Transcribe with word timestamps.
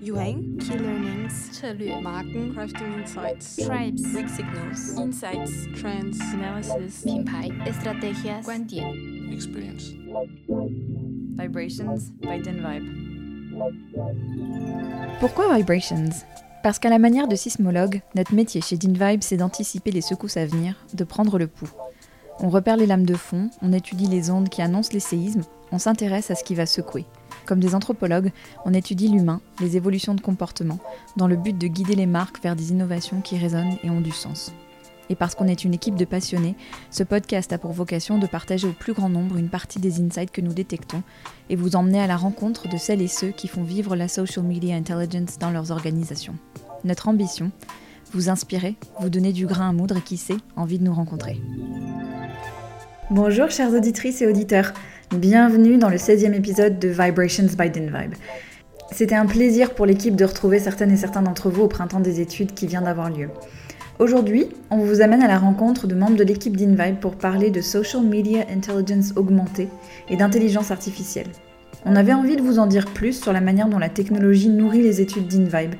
Yuhang, 0.00 0.58
Key 0.60 0.78
Learnings, 0.78 1.60
Tallinn, 1.60 2.02
Marken, 2.02 2.54
Crafting 2.54 3.00
Insights, 3.00 3.56
Tribes, 3.56 4.02
Weak 4.14 4.28
Signals, 4.28 4.98
Insights, 4.98 5.66
Trends, 5.74 6.20
Analysis, 6.32 7.02
Pinpai, 7.04 7.50
Estrategias, 7.66 8.44
Guandian, 8.44 8.94
Experience, 9.32 9.94
Vibrations. 11.36 12.10
By 12.20 12.40
DinVibe. 12.40 12.84
Pourquoi 15.20 15.56
Vibrations? 15.56 16.24
Parce 16.62 16.78
qu'à 16.78 16.88
la 16.88 16.98
manière 16.98 17.28
de 17.28 17.36
sismologue, 17.36 18.00
notre 18.14 18.34
métier 18.34 18.60
chez 18.60 18.76
DinVibe, 18.76 19.22
c'est 19.22 19.36
d'anticiper 19.36 19.90
les 19.90 20.00
secousses 20.00 20.36
à 20.36 20.46
venir, 20.46 20.76
de 20.94 21.04
prendre 21.04 21.38
le 21.38 21.46
pouls. 21.46 21.68
On 22.40 22.50
repère 22.50 22.76
les 22.76 22.86
lames 22.86 23.06
de 23.06 23.14
fond, 23.14 23.48
on 23.62 23.72
étudie 23.72 24.06
les 24.06 24.30
ondes 24.30 24.48
qui 24.48 24.60
annoncent 24.60 24.92
les 24.92 25.00
séismes, 25.00 25.44
on 25.70 25.78
s'intéresse 25.78 26.30
à 26.30 26.34
ce 26.34 26.44
qui 26.44 26.54
va 26.54 26.66
secouer. 26.66 27.04
Comme 27.46 27.60
des 27.60 27.74
anthropologues, 27.74 28.32
on 28.64 28.74
étudie 28.74 29.08
l'humain, 29.08 29.40
les 29.60 29.76
évolutions 29.76 30.14
de 30.14 30.20
comportement, 30.20 30.78
dans 31.16 31.28
le 31.28 31.36
but 31.36 31.56
de 31.56 31.66
guider 31.66 31.94
les 31.94 32.06
marques 32.06 32.42
vers 32.42 32.56
des 32.56 32.70
innovations 32.70 33.20
qui 33.20 33.38
résonnent 33.38 33.76
et 33.82 33.90
ont 33.90 34.00
du 34.00 34.10
sens. 34.10 34.52
Et 35.10 35.14
parce 35.14 35.34
qu'on 35.34 35.46
est 35.46 35.64
une 35.64 35.74
équipe 35.74 35.96
de 35.96 36.04
passionnés, 36.04 36.56
ce 36.90 37.02
podcast 37.02 37.52
a 37.52 37.58
pour 37.58 37.72
vocation 37.72 38.18
de 38.18 38.26
partager 38.26 38.66
au 38.66 38.72
plus 38.72 38.94
grand 38.94 39.10
nombre 39.10 39.36
une 39.36 39.50
partie 39.50 39.78
des 39.78 40.00
insights 40.00 40.30
que 40.30 40.40
nous 40.40 40.54
détectons 40.54 41.02
et 41.50 41.56
vous 41.56 41.76
emmener 41.76 42.00
à 42.00 42.06
la 42.06 42.16
rencontre 42.16 42.68
de 42.68 42.78
celles 42.78 43.02
et 43.02 43.08
ceux 43.08 43.30
qui 43.30 43.46
font 43.46 43.62
vivre 43.62 43.96
la 43.96 44.08
social 44.08 44.44
media 44.44 44.74
intelligence 44.74 45.38
dans 45.38 45.50
leurs 45.50 45.70
organisations. 45.70 46.36
Notre 46.84 47.08
ambition 47.08 47.52
vous 48.14 48.28
inspirer, 48.28 48.76
vous 49.00 49.10
donner 49.10 49.32
du 49.32 49.46
grain 49.46 49.70
à 49.70 49.72
moudre 49.72 49.96
et 49.96 50.02
qui 50.02 50.16
sait, 50.16 50.36
envie 50.56 50.78
de 50.78 50.84
nous 50.84 50.94
rencontrer. 50.94 51.40
Bonjour 53.10 53.50
chères 53.50 53.74
auditrices 53.74 54.22
et 54.22 54.26
auditeurs, 54.26 54.72
bienvenue 55.14 55.76
dans 55.76 55.90
le 55.90 55.98
16e 55.98 56.32
épisode 56.32 56.78
de 56.78 56.88
Vibrations 56.88 57.44
by 57.44 57.68
DinVibe. 57.68 58.14
C'était 58.92 59.14
un 59.14 59.26
plaisir 59.26 59.74
pour 59.74 59.84
l'équipe 59.84 60.16
de 60.16 60.24
retrouver 60.24 60.58
certaines 60.58 60.90
et 60.90 60.96
certains 60.96 61.20
d'entre 61.20 61.50
vous 61.50 61.64
au 61.64 61.68
printemps 61.68 62.00
des 62.00 62.22
études 62.22 62.54
qui 62.54 62.66
vient 62.66 62.80
d'avoir 62.80 63.10
lieu. 63.10 63.28
Aujourd'hui, 63.98 64.46
on 64.70 64.78
vous 64.78 65.02
amène 65.02 65.22
à 65.22 65.28
la 65.28 65.38
rencontre 65.38 65.86
de 65.86 65.94
membres 65.94 66.16
de 66.16 66.24
l'équipe 66.24 66.56
d'InVibe 66.56 66.98
pour 66.98 67.16
parler 67.16 67.50
de 67.50 67.60
Social 67.60 68.02
Media 68.02 68.46
Intelligence 68.50 69.12
augmentée 69.16 69.68
et 70.08 70.16
d'intelligence 70.16 70.70
artificielle. 70.70 71.28
On 71.84 71.96
avait 71.96 72.14
envie 72.14 72.36
de 72.36 72.42
vous 72.42 72.58
en 72.58 72.66
dire 72.66 72.86
plus 72.86 73.20
sur 73.20 73.34
la 73.34 73.42
manière 73.42 73.68
dont 73.68 73.78
la 73.78 73.90
technologie 73.90 74.48
nourrit 74.48 74.82
les 74.82 75.02
études 75.02 75.28
d'InVibe, 75.28 75.74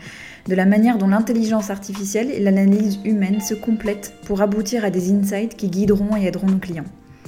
de 0.47 0.55
la 0.55 0.67
manière 0.67 0.99
dont 0.99 1.09
l'intelligence 1.09 1.71
artificielle 1.71 2.31
et 2.31 2.41
l'analyse 2.41 3.01
humaine 3.07 3.41
se 3.41 3.55
complètent 3.55 4.13
pour 4.27 4.43
aboutir 4.43 4.85
à 4.85 4.91
des 4.91 5.11
insights 5.11 5.57
qui 5.57 5.71
guideront 5.71 6.19
et 6.19 6.27
aideront 6.27 6.49
nos 6.49 6.59
clients. 6.59 6.85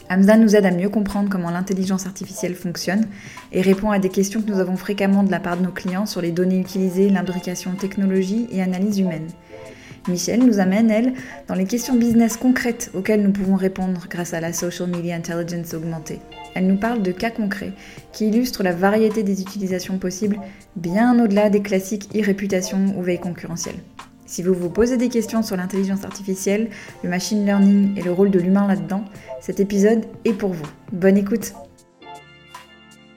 Hamza 0.08 0.36
nous 0.36 0.54
aide 0.54 0.66
à 0.66 0.70
mieux 0.70 0.88
comprendre 0.88 1.28
comment 1.28 1.50
l'intelligence 1.50 2.06
artificielle 2.06 2.54
fonctionne 2.54 3.06
et 3.52 3.60
répond 3.60 3.90
à 3.90 3.98
des 3.98 4.08
questions 4.08 4.40
que 4.40 4.50
nous 4.50 4.60
avons 4.60 4.76
fréquemment 4.76 5.24
de 5.24 5.30
la 5.30 5.40
part 5.40 5.56
de 5.56 5.64
nos 5.64 5.72
clients 5.72 6.06
sur 6.06 6.20
les 6.20 6.30
données 6.30 6.60
utilisées, 6.60 7.08
l'imbrication 7.08 7.72
technologie 7.72 8.46
et 8.52 8.62
analyse 8.62 8.98
humaine. 8.98 9.28
Michel 10.08 10.46
nous 10.46 10.60
amène, 10.60 10.90
elle, 10.90 11.14
dans 11.48 11.56
les 11.56 11.64
questions 11.64 11.96
business 11.96 12.36
concrètes 12.36 12.92
auxquelles 12.94 13.22
nous 13.22 13.32
pouvons 13.32 13.56
répondre 13.56 14.06
grâce 14.08 14.34
à 14.34 14.40
la 14.40 14.52
social 14.52 14.88
media 14.88 15.16
intelligence 15.16 15.74
augmentée. 15.74 16.20
Elle 16.54 16.68
nous 16.68 16.78
parle 16.78 17.02
de 17.02 17.10
cas 17.10 17.30
concrets 17.30 17.72
qui 18.12 18.28
illustrent 18.28 18.62
la 18.62 18.72
variété 18.72 19.24
des 19.24 19.40
utilisations 19.40 19.98
possibles, 19.98 20.38
bien 20.76 21.18
au-delà 21.22 21.50
des 21.50 21.60
classiques 21.60 22.08
e-réputation 22.14 22.94
ou 22.96 23.02
veille 23.02 23.18
concurrentielle. 23.18 23.80
Si 24.26 24.42
vous 24.42 24.54
vous 24.54 24.70
posez 24.70 24.96
des 24.96 25.08
questions 25.08 25.42
sur 25.42 25.56
l'intelligence 25.56 26.04
artificielle, 26.04 26.70
le 27.04 27.08
machine 27.08 27.46
learning 27.46 27.96
et 27.96 28.02
le 28.02 28.12
rôle 28.12 28.32
de 28.32 28.40
l'humain 28.40 28.66
là-dedans, 28.66 29.04
cet 29.40 29.60
épisode 29.60 30.04
est 30.24 30.32
pour 30.32 30.52
vous. 30.52 30.66
Bonne 30.92 31.16
écoute 31.16 31.52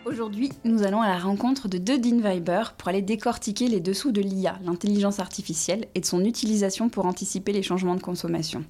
Aujourd'hui, 0.05 0.51
nous 0.63 0.83
allons 0.83 1.01
à 1.01 1.07
la 1.07 1.19
rencontre 1.19 1.67
de 1.67 1.77
deux 1.77 1.99
DinViber 1.99 2.63
pour 2.77 2.89
aller 2.89 3.01
décortiquer 3.01 3.67
les 3.67 3.79
dessous 3.79 4.11
de 4.11 4.22
l'IA, 4.22 4.57
l'intelligence 4.63 5.19
artificielle, 5.19 5.88
et 5.94 6.00
de 6.00 6.06
son 6.06 6.23
utilisation 6.25 6.89
pour 6.89 7.06
anticiper 7.06 7.51
les 7.51 7.61
changements 7.61 7.95
de 7.95 8.01
consommation. 8.01 8.63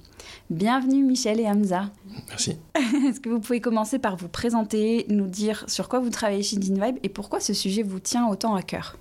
Bienvenue 0.50 1.02
Michel 1.02 1.40
et 1.40 1.46
Hamza. 1.46 1.90
Merci. 2.28 2.58
Est-ce 3.08 3.20
que 3.20 3.30
vous 3.30 3.40
pouvez 3.40 3.60
commencer 3.60 3.98
par 3.98 4.16
vous 4.16 4.28
présenter, 4.28 5.06
nous 5.08 5.28
dire 5.28 5.64
sur 5.66 5.88
quoi 5.88 6.00
vous 6.00 6.10
travaillez 6.10 6.42
chez 6.42 6.56
DinVibe 6.56 6.98
et 7.02 7.08
pourquoi 7.08 7.40
ce 7.40 7.54
sujet 7.54 7.82
vous 7.82 8.00
tient 8.00 8.26
autant 8.28 8.54
à 8.54 8.62
cœur? 8.62 8.98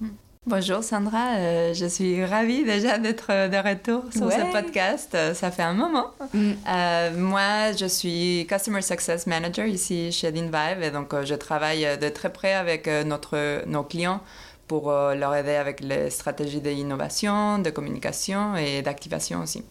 Bonjour 0.48 0.82
Sandra, 0.86 1.36
euh, 1.36 1.74
je 1.74 1.86
suis 1.86 2.24
ravie 2.24 2.64
déjà 2.64 2.98
d'être 2.98 3.28
de 3.28 3.58
retour 3.70 4.06
sur 4.12 4.28
Ouais. 4.28 4.38
ce 4.40 4.52
podcast. 4.54 5.12
Euh, 5.14 5.34
Ça 5.34 5.52
fait 5.52 5.64
un 5.64 5.74
moment. 5.74 6.12
Mm. 6.34 6.52
Euh, 6.66 7.18
moi, 7.18 7.74
je 7.78 7.86
suis 7.86 8.48
Customer 8.50 8.82
Success 8.82 9.28
Manager 9.28 9.66
ici 9.66 10.14
chez 10.14 10.32
DinVibe 10.32 10.82
et 10.82 10.92
donc 10.92 11.14
euh, 11.14 11.26
je 11.26 11.36
travaille 11.36 11.86
de 12.02 12.08
très 12.08 12.32
près 12.32 12.54
avec 12.54 12.88
euh, 12.88 13.04
notre, 13.04 13.66
nos 13.68 13.84
clients 13.84 14.22
pour 14.70 14.92
euh, 14.92 15.14
leur 15.14 15.36
aider 15.36 15.56
avec 15.56 15.82
les 15.82 16.10
stratégies 16.10 16.62
d'innovation, 16.62 17.60
de 17.60 17.70
communication 17.70 18.56
et 18.56 18.82
d'activation 18.82 19.42
aussi. 19.42 19.64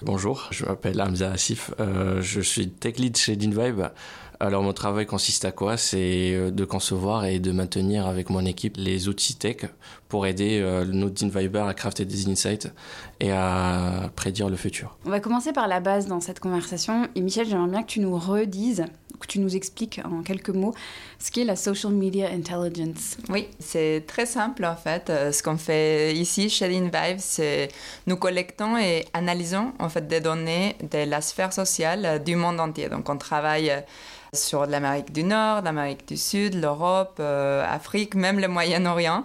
Bonjour, 0.00 0.48
je 0.52 0.64
m'appelle 0.64 1.02
Hamza 1.02 1.32
Asif, 1.32 1.70
euh, 1.80 2.22
je 2.22 2.40
suis 2.40 2.70
tech 2.70 2.96
lead 2.98 3.16
chez 3.18 3.36
DinVibe. 3.36 3.88
Alors 4.40 4.62
mon 4.62 4.72
travail 4.72 5.06
consiste 5.06 5.44
à 5.44 5.52
quoi? 5.52 5.76
C'est 5.76 6.32
euh, 6.34 6.50
de 6.50 6.64
concevoir 6.64 7.24
et 7.24 7.38
de 7.38 7.52
maintenir 7.52 8.06
avec 8.06 8.30
mon 8.30 8.44
équipe 8.44 8.76
les 8.76 9.08
outils 9.08 9.36
tech 9.36 9.66
pour 10.08 10.26
aider 10.26 10.60
euh, 10.60 10.84
nos 10.84 11.08
DinVibers 11.08 11.66
à 11.66 11.74
crafter 11.74 12.04
des 12.04 12.28
insights 12.28 12.68
et 13.20 13.30
à 13.32 14.10
prédire 14.16 14.48
le 14.48 14.56
futur. 14.56 14.96
On 15.06 15.10
va 15.10 15.20
commencer 15.20 15.52
par 15.52 15.68
la 15.68 15.80
base 15.80 16.06
dans 16.06 16.20
cette 16.20 16.40
conversation. 16.40 17.08
Et 17.14 17.20
Michel, 17.20 17.46
j'aimerais 17.48 17.70
bien 17.70 17.82
que 17.82 17.88
tu 17.88 18.00
nous 18.00 18.18
redises, 18.18 18.84
que 19.20 19.26
tu 19.26 19.38
nous 19.38 19.54
expliques 19.56 20.00
en 20.04 20.22
quelques 20.22 20.50
mots 20.50 20.74
ce 21.18 21.30
qu'est 21.30 21.44
la 21.44 21.56
social 21.56 21.92
media 21.92 22.28
intelligence. 22.28 23.16
Oui, 23.28 23.48
c'est 23.58 24.04
très 24.06 24.26
simple 24.26 24.64
en 24.64 24.76
fait. 24.76 25.10
Euh, 25.10 25.32
Ce 25.32 25.42
qu'on 25.42 25.56
fait 25.56 26.14
ici 26.14 26.50
chez 26.50 26.66
InVive, 26.66 27.18
c'est 27.18 27.68
nous 28.06 28.16
collectons 28.16 28.76
et 28.76 29.04
analysons 29.14 29.72
en 29.78 29.88
fait 29.88 30.06
des 30.06 30.20
données 30.20 30.76
de 30.90 31.08
la 31.08 31.20
sphère 31.20 31.52
sociale 31.52 32.04
euh, 32.04 32.18
du 32.18 32.36
monde 32.36 32.60
entier. 32.60 32.88
Donc 32.88 33.08
on 33.08 33.16
travaille 33.16 33.72
sur 34.34 34.66
l'Amérique 34.66 35.12
du 35.12 35.24
Nord, 35.24 35.62
l'Amérique 35.62 36.06
du 36.08 36.16
Sud, 36.16 36.54
l'Europe, 36.54 37.16
euh, 37.20 37.64
Afrique, 37.68 38.14
même 38.14 38.38
le 38.38 38.48
Moyen-Orient. 38.48 39.24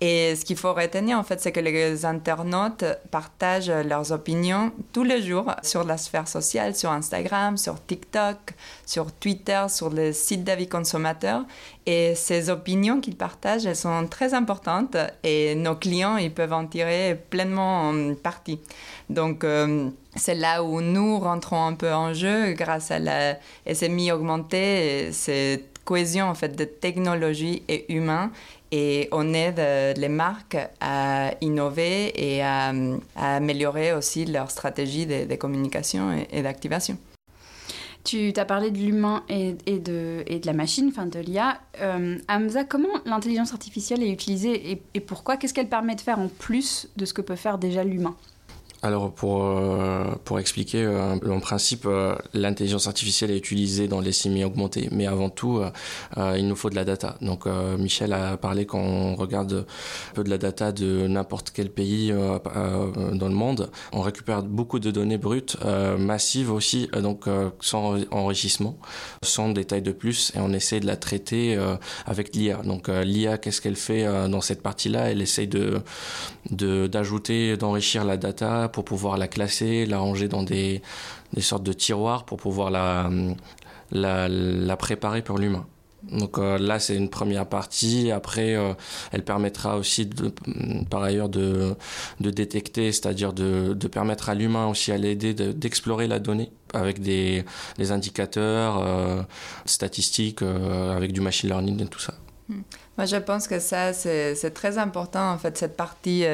Et 0.00 0.36
ce 0.36 0.44
qu'il 0.44 0.56
faut 0.56 0.72
retenir 0.72 1.18
en 1.18 1.22
fait, 1.22 1.40
c'est 1.40 1.52
que 1.52 1.60
les 1.60 2.04
internautes 2.04 2.84
partagent 3.10 3.70
leurs 3.70 4.12
opinions 4.12 4.72
tous 4.92 5.04
les 5.04 5.22
jours 5.22 5.54
sur 5.62 5.84
la 5.84 5.96
sphère 5.96 6.28
sociale, 6.28 6.74
sur 6.74 6.90
Instagram, 6.90 7.56
sur 7.56 7.84
TikTok, 7.84 8.54
sur 8.86 9.12
Twitter, 9.12 9.66
sur 9.68 9.90
les 9.90 10.12
sites 10.12 10.44
d'avis 10.44 10.68
consommateurs. 10.68 11.44
Et 11.86 12.14
ces 12.14 12.50
opinions 12.50 13.00
qu'ils 13.00 13.16
partagent, 13.16 13.66
elles 13.66 13.74
sont 13.76 14.06
très 14.06 14.34
importantes 14.34 14.96
et 15.24 15.54
nos 15.54 15.74
clients, 15.74 16.16
ils 16.16 16.32
peuvent 16.32 16.52
en 16.52 16.66
tirer 16.66 17.20
pleinement 17.30 17.92
euh, 17.92 18.14
parti. 18.14 18.60
Donc, 19.08 19.44
euh, 19.44 19.90
c'est 20.16 20.34
là 20.34 20.62
où 20.64 20.80
nous 20.80 21.18
rentrons 21.18 21.64
un 21.64 21.74
peu 21.74 21.92
en 21.92 22.14
jeu 22.14 22.52
grâce 22.52 22.90
à 22.90 22.98
la 22.98 23.36
SMI 23.72 24.12
augmentée, 24.12 25.06
et 25.06 25.12
cette 25.12 25.78
cohésion 25.84 26.26
en 26.26 26.34
fait 26.34 26.56
de 26.56 26.64
technologie 26.64 27.62
et 27.68 27.92
humain. 27.92 28.30
Et 28.72 29.08
on 29.10 29.34
aide 29.34 29.58
euh, 29.58 29.92
les 29.94 30.08
marques 30.08 30.56
à 30.80 31.32
innover 31.40 32.12
et 32.14 32.42
à, 32.42 32.72
améliorer 33.16 33.92
aussi 33.92 34.26
leur 34.26 34.50
stratégie 34.50 35.06
de, 35.06 35.34
communication 35.34 36.12
et, 36.30 36.42
d'activation. 36.42 36.96
Tu 38.04 38.32
t'as 38.32 38.44
parlé 38.44 38.70
de 38.70 38.78
l'humain 38.78 39.24
et, 39.28 39.56
et 39.66 39.78
de, 39.78 40.22
et 40.26 40.38
de 40.38 40.46
la 40.46 40.52
machine, 40.52 40.88
enfin 40.88 41.06
de 41.06 41.18
l'IA. 41.18 41.60
Euh, 41.80 42.16
Hamza, 42.28 42.64
comment 42.64 42.88
l'intelligence 43.04 43.52
artificielle 43.52 44.02
est 44.04 44.10
utilisée 44.10 44.70
et, 44.70 44.82
et 44.94 45.00
pourquoi? 45.00 45.36
Qu'est-ce 45.36 45.52
qu'elle 45.52 45.68
permet 45.68 45.96
de 45.96 46.00
faire 46.00 46.20
en 46.20 46.28
plus 46.28 46.88
de 46.96 47.04
ce 47.04 47.12
que 47.12 47.22
peut 47.22 47.36
faire 47.36 47.58
déjà 47.58 47.82
l'humain? 47.82 48.14
Alors 48.82 49.12
pour, 49.12 49.44
euh, 49.44 50.04
pour 50.24 50.38
expliquer, 50.40 50.84
euh, 50.84 51.16
en 51.30 51.40
principe, 51.40 51.84
euh, 51.84 52.14
l'intelligence 52.32 52.86
artificielle 52.86 53.30
est 53.30 53.36
utilisée 53.36 53.88
dans 53.88 54.00
les 54.00 54.12
semi 54.12 54.42
augmentés, 54.42 54.88
mais 54.90 55.06
avant 55.06 55.28
tout, 55.28 55.60
il 56.36 56.48
nous 56.48 56.56
faut 56.56 56.70
de 56.70 56.74
la 56.76 56.84
data. 56.84 57.16
Donc 57.20 57.44
Michel 57.78 58.12
a 58.14 58.36
parlé 58.38 58.64
quand 58.64 58.78
on 58.80 59.16
regarde 59.16 59.66
un 60.10 60.14
peu 60.14 60.24
de 60.24 60.30
la 60.30 60.38
data 60.38 60.72
de 60.72 61.06
n'importe 61.06 61.50
quel 61.54 61.68
pays 61.70 62.10
dans 62.12 63.28
le 63.28 63.34
monde, 63.34 63.70
on 63.92 64.00
récupère 64.00 64.42
beaucoup 64.42 64.78
de 64.78 64.90
données 64.90 65.18
brutes, 65.18 65.56
massives 65.98 66.50
aussi, 66.50 66.88
donc 67.02 67.26
sans 67.60 67.96
enrichissement, 68.10 68.78
sans 69.22 69.50
détail 69.50 69.82
de 69.82 69.92
plus, 69.92 70.32
et 70.34 70.40
on 70.40 70.52
essaie 70.52 70.80
de 70.80 70.86
la 70.86 70.96
traiter 70.96 71.58
avec 72.06 72.34
l'IA. 72.34 72.62
Donc 72.64 72.88
l'IA, 72.88 73.36
qu'est-ce 73.38 73.60
qu'elle 73.60 73.76
fait 73.76 74.04
dans 74.28 74.40
cette 74.40 74.62
partie-là? 74.62 75.10
Elle 75.10 75.20
essaye 75.22 75.48
de 75.48 75.80
de- 76.50 76.86
d'ajouter, 76.86 77.56
d'enrichir 77.56 78.04
la 78.04 78.16
data 78.16 78.69
pour 78.70 78.84
pouvoir 78.84 79.18
la 79.18 79.28
classer, 79.28 79.86
la 79.86 79.98
ranger 79.98 80.28
dans 80.28 80.42
des, 80.42 80.82
sortes 81.38 81.62
de 81.62 81.72
tiroirs 81.72 82.24
pour 82.24 82.38
pouvoir 82.38 82.70
la, 82.70 83.08
préparer 84.76 85.22
pour 85.22 85.38
l'humain. 85.38 85.66
Donc 86.10 86.38
euh, 86.38 86.56
là, 86.56 86.78
c'est 86.78 86.96
une 86.96 87.10
première 87.10 87.46
partie. 87.46 88.10
Après, 88.10 88.54
euh, 88.54 88.72
elle 89.12 89.22
permettra 89.22 89.76
aussi, 89.76 90.08
par 90.88 91.02
ailleurs, 91.02 91.28
de, 91.28 91.76
détecter, 92.20 92.90
c'est-à-dire 92.90 93.34
de, 93.34 93.74
permettre 93.88 94.30
à 94.30 94.34
l'humain 94.34 94.66
aussi 94.66 94.92
à 94.92 94.96
l'aider 94.96 95.34
de- 95.34 95.52
d'explorer 95.52 96.06
la 96.06 96.18
donnée 96.18 96.52
avec 96.72 97.02
des, 97.02 97.44
des 97.76 97.92
indicateurs 97.92 99.26
statistiques, 99.66 100.40
avec 100.42 101.12
du 101.12 101.20
machine 101.20 101.50
learning 101.50 101.82
et 101.82 101.86
tout 101.86 102.00
ça. 102.00 102.14
Hmm. 102.50 102.62
Moi, 102.98 103.06
je 103.06 103.16
pense 103.16 103.48
que 103.48 103.58
ça, 103.58 103.92
c'est 103.94 104.52
très 104.52 104.76
important, 104.76 105.30
en 105.32 105.38
fait, 105.38 105.56
cette 105.56 105.76
partie 105.76 106.24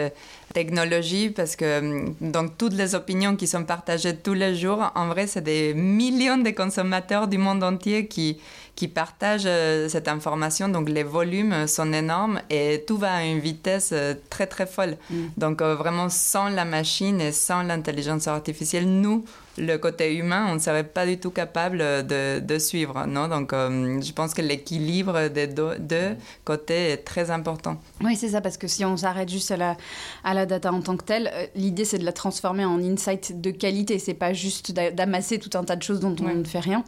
technologie, 0.52 1.28
parce 1.28 1.54
que 1.54 1.80
hum, 1.80 2.14
donc 2.20 2.56
toutes 2.56 2.72
les 2.72 2.94
opinions 2.94 3.36
qui 3.36 3.46
sont 3.46 3.64
partagées 3.64 4.16
tous 4.16 4.34
les 4.34 4.54
jours, 4.54 4.90
en 4.94 5.08
vrai, 5.08 5.26
c'est 5.26 5.42
des 5.42 5.74
millions 5.74 6.38
de 6.38 6.50
consommateurs 6.50 7.28
du 7.28 7.38
monde 7.38 7.62
entier 7.62 8.06
qui, 8.06 8.38
qui 8.76 8.88
partagent 8.88 9.44
euh, 9.46 9.88
cette 9.88 10.08
information. 10.08 10.68
Donc 10.68 10.88
les 10.88 11.02
volumes 11.02 11.66
sont 11.66 11.92
énormes 11.92 12.40
et 12.50 12.84
tout 12.86 12.98
va 12.98 13.14
à 13.14 13.24
une 13.24 13.40
vitesse 13.40 13.90
euh, 13.92 14.14
très 14.30 14.46
très 14.46 14.66
folle. 14.66 14.96
Mm. 15.10 15.14
Donc 15.36 15.62
euh, 15.62 15.74
vraiment 15.74 16.08
sans 16.08 16.48
la 16.48 16.64
machine 16.64 17.20
et 17.20 17.32
sans 17.32 17.62
l'intelligence 17.62 18.28
artificielle, 18.28 18.86
nous, 18.86 19.24
le 19.58 19.76
côté 19.76 20.14
humain, 20.14 20.46
on 20.50 20.54
ne 20.54 20.58
serait 20.58 20.84
pas 20.84 21.06
du 21.06 21.18
tout 21.18 21.30
capable 21.30 21.78
de, 21.78 22.40
de 22.40 22.58
suivre. 22.58 23.06
Non? 23.06 23.28
Donc 23.28 23.52
je 23.52 24.12
pense 24.12 24.34
que 24.34 24.42
l'équilibre 24.42 25.28
des 25.28 25.46
deux, 25.46 26.16
côtés 26.44 26.90
est 26.90 26.98
très 26.98 27.30
important. 27.30 27.80
Oui, 28.02 28.16
c'est 28.16 28.28
ça, 28.28 28.40
parce 28.40 28.56
que 28.56 28.68
si 28.68 28.84
on 28.84 28.96
s'arrête 28.96 29.28
juste 29.28 29.50
à 29.50 29.56
la, 29.56 29.76
à 30.24 30.34
la 30.34 30.46
data 30.46 30.72
en 30.72 30.80
tant 30.80 30.96
que 30.96 31.04
telle, 31.04 31.30
l'idée 31.54 31.84
c'est 31.84 31.98
de 31.98 32.04
la 32.04 32.12
transformer 32.12 32.64
en 32.64 32.82
insight 32.82 33.40
de 33.40 33.50
qualité. 33.50 33.98
C'est 33.98 34.14
pas 34.14 34.32
juste 34.32 34.72
d'amasser 34.72 35.38
tout 35.38 35.56
un 35.56 35.64
tas 35.64 35.76
de 35.76 35.82
choses 35.82 36.00
dont 36.00 36.14
on 36.20 36.34
ne 36.34 36.44
fait 36.44 36.60
rien 36.60 36.84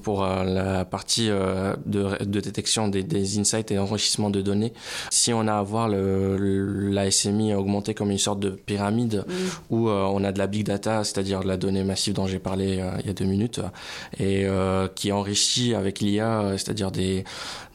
pour 0.00 0.24
euh, 0.24 0.44
la 0.44 0.84
partie 0.84 1.28
euh, 1.30 1.76
de, 1.86 2.24
de, 2.24 2.40
détection 2.40 2.88
des, 2.88 3.02
des, 3.02 3.38
insights 3.38 3.70
et 3.70 3.78
enrichissement 3.78 4.30
de 4.30 4.40
données. 4.40 4.72
Si 5.10 5.32
on 5.32 5.46
a 5.46 5.54
à 5.54 5.62
voir 5.62 5.88
le, 5.88 6.90
la 6.90 7.10
SMI 7.10 7.54
augmenté 7.54 7.94
comme 7.94 8.10
une 8.10 8.18
sorte 8.18 8.40
de 8.40 8.50
pyramide 8.50 9.24
où 9.70 9.88
euh, 9.88 10.04
on 10.12 10.24
a 10.24 10.32
de 10.32 10.38
la 10.38 10.46
big 10.46 10.66
data, 10.66 11.04
c'est-à-dire 11.04 11.40
de 11.40 11.48
la 11.48 11.56
donnée 11.56 11.84
massive 11.84 12.09
dont 12.12 12.26
j'ai 12.26 12.38
parlé 12.38 12.82
il 13.00 13.06
y 13.06 13.10
a 13.10 13.12
deux 13.12 13.24
minutes, 13.24 13.60
et 14.18 14.46
qui 14.94 15.08
est 15.08 15.12
enrichie 15.12 15.74
avec 15.74 16.00
l'IA, 16.00 16.52
c'est-à-dire 16.52 16.90
des, 16.90 17.24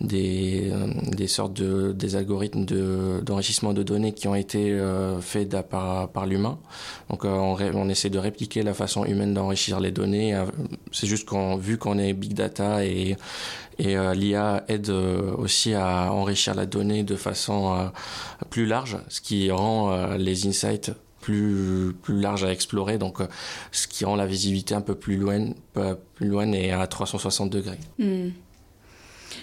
des, 0.02 1.28
sortes 1.28 1.54
de 1.54 1.92
des 1.92 2.16
algorithmes 2.16 2.66
de, 2.66 3.22
d'enrichissement 3.24 3.74
de 3.74 3.84
données 3.84 4.14
qui 4.14 4.28
ont 4.28 4.36
été 4.36 4.78
faits 5.22 5.56
par, 5.70 6.10
par 6.10 6.26
l'humain. 6.26 6.58
Donc 7.10 7.26
on, 7.26 7.58
on 7.60 7.90
essaie 7.90 8.10
de 8.10 8.20
répliquer 8.20 8.64
la 8.64 8.74
façon 8.74 9.06
humaine 9.06 9.34
d'enrichir 9.34 9.80
les 9.80 9.92
données. 9.92 10.38
C'est 10.92 11.08
juste 11.08 11.28
qu'on 11.28 11.56
vu 11.58 11.78
qu'on 11.78 11.98
est 11.98 12.14
big 12.14 12.34
data 12.34 12.86
et, 12.86 13.18
et 13.78 13.98
euh, 13.98 14.14
l'IA 14.14 14.64
aide 14.68 14.90
euh, 14.90 15.34
aussi 15.38 15.74
à 15.74 16.12
enrichir 16.12 16.56
la 16.56 16.66
donnée 16.66 17.04
de 17.04 17.16
façon 17.16 17.76
euh, 17.76 17.88
plus 18.50 18.66
large, 18.66 18.98
ce 19.10 19.22
qui 19.22 19.52
rend 19.52 20.16
les 20.18 20.48
insights 20.48 20.92
plus, 21.26 21.96
larges 22.08 22.44
à 22.44 22.52
explorer, 22.52 22.98
donc 22.98 23.20
ce 23.72 23.88
qui 23.88 24.06
rend 24.06 24.16
la 24.16 24.26
visibilité 24.26 24.76
un 24.76 24.82
peu 24.82 24.96
plus 24.96 25.18
loin, 25.18 25.50
plus 26.16 26.28
loin 26.28 26.52
et 26.52 26.72
à 26.72 26.86
360 26.86 27.50
degrés. 27.50 27.80
Hmm. 27.98 28.30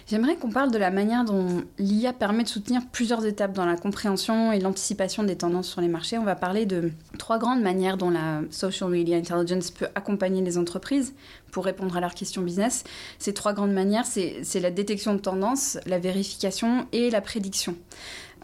J'aimerais 0.06 0.37
qu'on 0.37 0.50
parle 0.50 0.70
de 0.70 0.79
la 0.79 0.90
manière 0.90 1.25
dont 1.25 1.64
l'IA 1.79 2.12
permet 2.12 2.44
de 2.44 2.49
soutenir 2.49 2.82
plusieurs 2.90 3.25
étapes 3.26 3.52
dans 3.52 3.67
la 3.67 3.76
compréhension 3.76 4.52
et 4.52 4.58
l'anticipation 4.58 5.23
des 5.23 5.37
tendances 5.37 5.69
sur 5.69 5.81
les 5.81 5.88
marchés. 5.88 6.19
On 6.19 6.25
va 6.25 6.34
parler 6.34 6.67
de 6.67 6.90
trois 7.19 7.38
grandes 7.38 7.62
manières 7.62 7.96
dont 7.96 8.11
la 8.11 8.40
social 8.50 8.90
media 8.90 9.17
intelligence 9.17 9.70
peut 9.70 9.88
accompagner 9.94 10.43
les 10.43 10.58
entreprises 10.58 11.14
pour 11.50 11.64
répondre 11.64 11.96
à 11.96 12.00
leurs 12.00 12.14
questions 12.14 12.43
business. 12.43 12.84
Ces 13.19 13.34
trois 13.34 13.52
grandes 13.52 13.73
manières, 13.73 14.06
c'est 14.06 14.61
la 14.61 14.70
détection 14.70 15.14
de 15.14 15.20
tendances, 15.20 15.79
la 15.87 15.99
vérification 15.99 16.87
et 16.93 17.11
la 17.11 17.20
prédiction. 17.20 17.76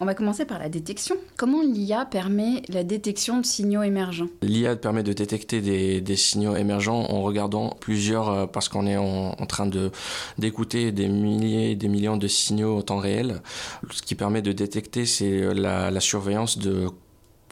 On 0.01 0.07
va 0.07 0.15
commencer 0.15 0.45
par 0.45 0.61
la 0.61 0.69
détection. 0.69 1.17
Comment 1.37 1.61
l'IA 1.61 2.05
permet 2.05 2.63
la 2.69 2.85
détection 2.85 3.41
de 3.41 3.47
signaux 3.47 3.83
émergents 3.83 4.29
L'IA 4.43 4.77
permet 4.77 5.03
de 5.03 5.13
détecter 5.13 5.61
des, 5.61 6.17
signaux 6.17 6.55
émergents 6.55 7.01
en 7.11 7.23
regardant 7.23 7.77
plusieurs, 7.81 8.31
euh, 8.31 8.47
parce 8.47 8.69
qu'on 8.69 8.87
est 8.87 8.97
en, 8.97 9.35
train 9.47 9.67
de 9.67 9.91
d'écouter 10.37 10.93
des 10.93 11.09
milliers 11.09 11.75
des 11.75 11.89
millions 11.89 12.17
de 12.17 12.29
signaux 12.29 12.77
au 12.77 12.83
temps 12.83 12.99
réel. 12.99 13.41
Ce 13.91 14.03
qui 14.03 14.15
permet 14.15 14.43
de 14.43 14.53
détecter, 14.53 15.05
c'est 15.05 15.53
la, 15.53 16.01
surveillance 16.01 16.59
de 16.59 16.89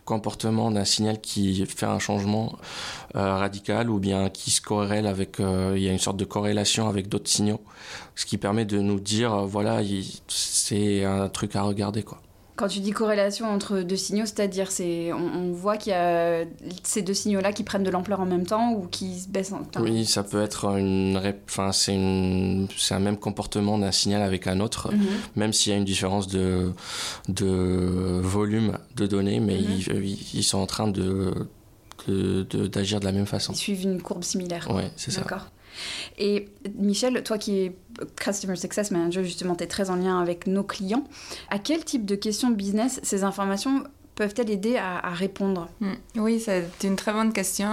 comportement 0.05 0.71
d'un 0.71 0.85
signal 0.85 1.21
qui 1.21 1.67
fait 1.67 1.87
un 1.87 1.99
changement 1.99 2.57
euh, 3.17 3.37
radical 3.37 3.91
ou 3.91 3.99
bien 3.99 4.31
qui 4.31 4.53
se 4.53 4.61
corrèle 4.61 5.09
avec 5.09 5.41
euh, 5.41 5.75
il 5.77 5.83
y 5.83 5.89
a 5.89 5.93
une 5.93 5.99
sorte 5.99 6.17
de 6.17 6.25
corrélation 6.25 6.89
avec 6.89 7.09
d'autres 7.09 7.29
signaux 7.29 7.61
ce 8.15 8.25
qui 8.25 8.39
permet 8.39 8.65
de 8.65 8.79
nous 8.79 9.01
dire 9.01 9.45
voilà 9.47 9.81
c'est 10.29 11.05
un 11.05 11.29
truc 11.29 11.57
à 11.57 11.63
regarder 11.63 12.05
quoi 12.05 12.21
quand 12.56 12.69
tu 12.69 12.81
dis 12.81 12.91
corrélation 12.91 13.50
entre 13.50 13.81
deux 13.81 13.97
signaux, 13.97 14.25
c'est-à-dire 14.25 14.70
c'est 14.70 15.12
on, 15.12 15.53
voit 15.53 15.76
qu'il 15.76 15.93
y 15.93 15.94
a 15.94 16.44
ces 16.82 17.03
deux 17.03 17.14
signaux-là 17.14 17.53
qui 17.53 17.64
prennent 17.64 17.82
de 17.82 17.91
l'ampleur 17.91 18.20
en 18.20 18.26
même 18.26 18.47
temps 18.47 18.73
ou 18.73 18.87
qui 18.87 19.20
se 19.20 19.29
baissent 19.29 19.53
en 19.53 19.62
temps. 19.62 19.82
Oui, 19.82 20.06
ça 20.06 20.23
peut 20.23 20.43
être 20.43 20.64
une, 20.76 21.20
enfin 21.49 21.73
c'est 21.73 21.94
une, 21.94 22.67
c'est 22.76 22.94
un 22.94 23.00
même 23.00 23.19
comportement 23.19 23.79
d'un 23.79 23.93
signal 23.93 24.23
avec 24.23 24.47
un 24.47 24.61
autre, 24.61 24.93
mhm. 24.93 25.06
même 25.37 25.53
s'il 25.53 25.73
y 25.73 25.75
a 25.75 25.79
une 25.79 25.85
différence 25.85 26.29
de 26.29 26.73
de 27.29 28.20
volume 28.23 28.79
de 28.97 29.06
données, 29.06 29.38
mais 29.38 29.59
mhm. 29.59 30.02
ils, 30.02 30.35
ils, 30.35 30.44
sont 30.44 30.59
en 30.59 30.67
train 30.67 30.88
de 30.88 31.35
d'agir 32.09 33.00
de, 33.00 33.05
de, 33.05 33.05
la 33.05 33.12
même 33.12 33.26
façon. 33.26 33.52
Ils 33.52 33.56
suivent 33.56 33.85
une 33.85 34.00
courbe 34.00 34.25
similaire. 34.25 34.67
Oui, 34.70 34.82
c'est 34.97 35.11
ça. 35.11 35.20
D'accord. 35.20 35.47
Et 36.19 36.49
Michel, 36.75 37.23
toi 37.23 37.38
qui 37.38 37.59
es 37.59 37.76
Customer 38.17 38.57
Success 38.57 38.91
Manager, 38.91 39.25
justement, 39.25 39.55
tu 39.55 39.67
très 39.67 39.91
en 39.91 39.97
lien 39.97 40.21
avec 40.21 40.47
nos 40.47 40.65
clients. 40.65 41.05
À 41.51 41.59
quel 41.59 41.85
type 41.85 42.05
de 42.05 42.15
questions 42.15 42.51
business 42.51 43.01
ces 43.03 43.25
informations 43.25 43.85
peuvent-elles 44.17 44.51
aider 44.51 44.77
à, 44.79 45.11
répondre 45.11 45.69
hmm. 45.81 45.93
Oui, 46.17 46.41
c'est 46.41 46.65
une 46.83 46.97
très 46.97 47.13
bonne 47.13 47.33
question. 47.33 47.69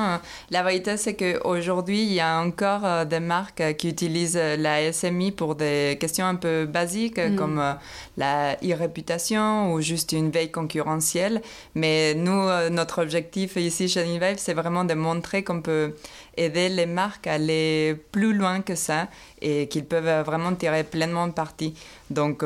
La 0.52 0.62
vérité, 0.62 0.98
c'est 0.98 1.16
qu'aujourd'hui, 1.16 2.04
il 2.04 2.14
y 2.14 2.20
a 2.20 2.40
encore 2.40 2.86
euh, 2.86 3.06
des 3.06 3.22
marques 3.22 3.64
qui 3.78 3.90
utilisent 3.90 4.36
la 4.58 4.92
SMI 4.92 5.32
pour 5.32 5.56
des 5.56 5.98
questions 6.00 6.26
un 6.26 6.36
peu 6.36 6.66
basiques 6.66 7.18
hmm. 7.18 7.36
comme 7.38 7.60
euh, 7.60 7.74
la 8.18 8.56
e-réputation 8.56 9.74
ou 9.74 9.82
juste 9.82 10.12
une 10.12 10.32
veille 10.32 10.52
concurrentielle. 10.52 11.42
Mais 11.76 12.14
nous, 12.14 12.32
euh, 12.50 12.70
notre 12.70 13.02
objectif 13.02 13.56
ici 13.56 13.88
chez 13.88 14.02
Invive, 14.02 14.38
c'est 14.38 14.54
vraiment 14.54 14.84
de 14.84 14.94
montrer 14.94 15.44
qu'on 15.46 15.62
peut 15.62 15.96
aider 16.36 16.68
les 16.68 16.86
marques 16.86 17.26
à 17.26 17.34
aller 17.34 17.96
plus 18.12 18.34
loin 18.34 18.62
que 18.62 18.76
ça 18.76 19.08
et 19.42 19.68
qu'ils 19.68 19.86
peuvent 19.86 20.26
vraiment 20.26 20.54
tirer 20.54 20.84
pleinement 20.84 21.30
parti. 21.32 21.74
Donc, 22.10 22.44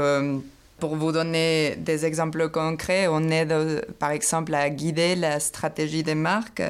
pour 0.79 0.95
vous 0.95 1.11
donner 1.11 1.75
des 1.77 2.05
exemples 2.05 2.49
concrets, 2.49 3.07
on 3.07 3.29
aide 3.29 3.85
par 3.99 4.11
exemple 4.11 4.53
à 4.53 4.69
guider 4.69 5.15
la 5.15 5.39
stratégie 5.39 6.03
des 6.03 6.15
marques 6.15 6.61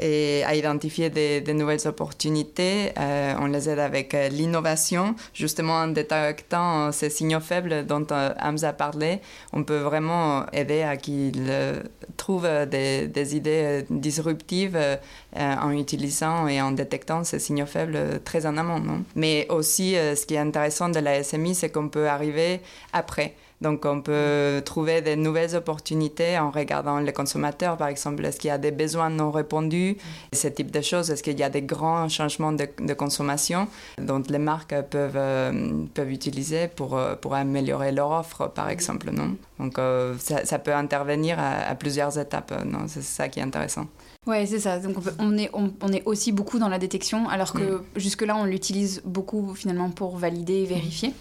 et 0.00 0.44
à 0.44 0.54
identifier 0.54 1.10
des, 1.10 1.42
nouvelles 1.54 1.86
opportunités. 1.86 2.92
Euh, 2.98 3.34
on 3.40 3.46
les 3.46 3.68
aide 3.68 3.78
avec 3.78 4.14
euh, 4.14 4.28
l'innovation, 4.28 5.14
justement 5.34 5.74
en 5.74 5.88
détectant 5.88 6.92
ces 6.92 7.10
signaux 7.10 7.40
faibles 7.40 7.84
dont 7.86 8.06
euh, 8.12 8.32
Hamza 8.40 8.72
parlait. 8.72 9.20
On 9.52 9.64
peut 9.64 9.78
vraiment 9.78 10.46
aider 10.52 10.82
à 10.82 10.96
qu'ils 10.96 11.52
trouvent 12.16 12.48
des, 12.66 13.36
idées 13.36 13.84
disruptives 13.90 14.78
en 15.36 15.70
utilisant 15.70 16.46
et 16.48 16.60
en 16.62 16.72
détectant 16.72 17.24
ces 17.24 17.38
signaux 17.38 17.66
faibles 17.66 18.20
très 18.24 18.46
en 18.46 18.56
amont. 18.56 19.04
Mais 19.14 19.46
aussi, 19.50 19.94
ce 19.94 20.26
qui 20.26 20.34
est 20.34 20.38
intéressant 20.38 20.88
de 20.88 21.00
la 21.00 21.22
SMI, 21.22 21.54
c'est 21.54 21.70
qu'on 21.70 21.88
peut 21.88 22.08
arriver 22.08 22.60
après. 22.92 23.34
Donc, 23.60 23.84
on 23.84 24.00
peut 24.00 24.62
trouver 24.64 25.02
des 25.02 25.16
nouvelles 25.16 25.56
opportunités 25.56 26.38
en 26.38 26.50
regardant 26.50 26.98
les 26.98 27.12
consommateurs, 27.12 27.76
par 27.76 27.88
exemple. 27.88 28.24
Est-ce 28.24 28.38
qu'il 28.38 28.48
y 28.48 28.52
a 28.52 28.58
des 28.58 28.70
besoins 28.70 29.10
non 29.10 29.30
répondus? 29.30 29.96
Ce 30.32 30.48
type 30.48 30.70
de 30.70 30.80
choses. 30.80 31.10
Est-ce 31.10 31.22
qu'il 31.22 31.38
y 31.38 31.42
a 31.42 31.50
des 31.50 31.62
grands 31.62 32.08
changements 32.08 32.52
de, 32.52 32.94
consommation 32.94 33.68
dont 33.98 34.22
les 34.28 34.38
marques 34.38 34.74
peuvent, 34.90 35.16
euh, 35.16 35.84
peuvent 35.94 36.10
utiliser 36.10 36.68
pour, 36.68 36.96
euh, 36.96 37.14
pour 37.16 37.34
améliorer 37.34 37.92
leur 37.92 38.10
offre, 38.10 38.48
par 38.48 38.68
exemple, 38.70 39.10
non? 39.10 39.36
Donc, 39.58 39.78
euh, 39.78 40.14
ça, 40.18 40.58
peut 40.58 40.74
intervenir 40.74 41.38
à, 41.38 41.68
à 41.68 41.74
plusieurs 41.74 42.18
étapes. 42.18 42.52
Non? 42.64 42.86
C'est 42.86 43.02
ça 43.02 43.28
qui 43.28 43.40
est 43.40 43.42
intéressant. 43.42 43.86
Ouais, 44.28 44.44
c'est 44.44 44.60
ça. 44.60 44.78
Donc 44.78 44.96
on, 45.18 45.38
est, 45.38 45.50
on, 45.54 45.88
est 45.90 46.02
aussi 46.04 46.32
beaucoup 46.32 46.58
dans 46.58 46.68
la 46.68 46.78
détection, 46.78 47.30
alors 47.30 47.54
que 47.54 47.62
mm. 47.62 47.84
jusque-là, 47.96 48.36
on 48.36 48.44
l'utilise 48.44 49.00
beaucoup 49.06 49.54
finalement 49.54 49.88
pour 49.88 50.18
valider 50.18 50.52
et 50.52 50.66
vérifier. 50.66 51.14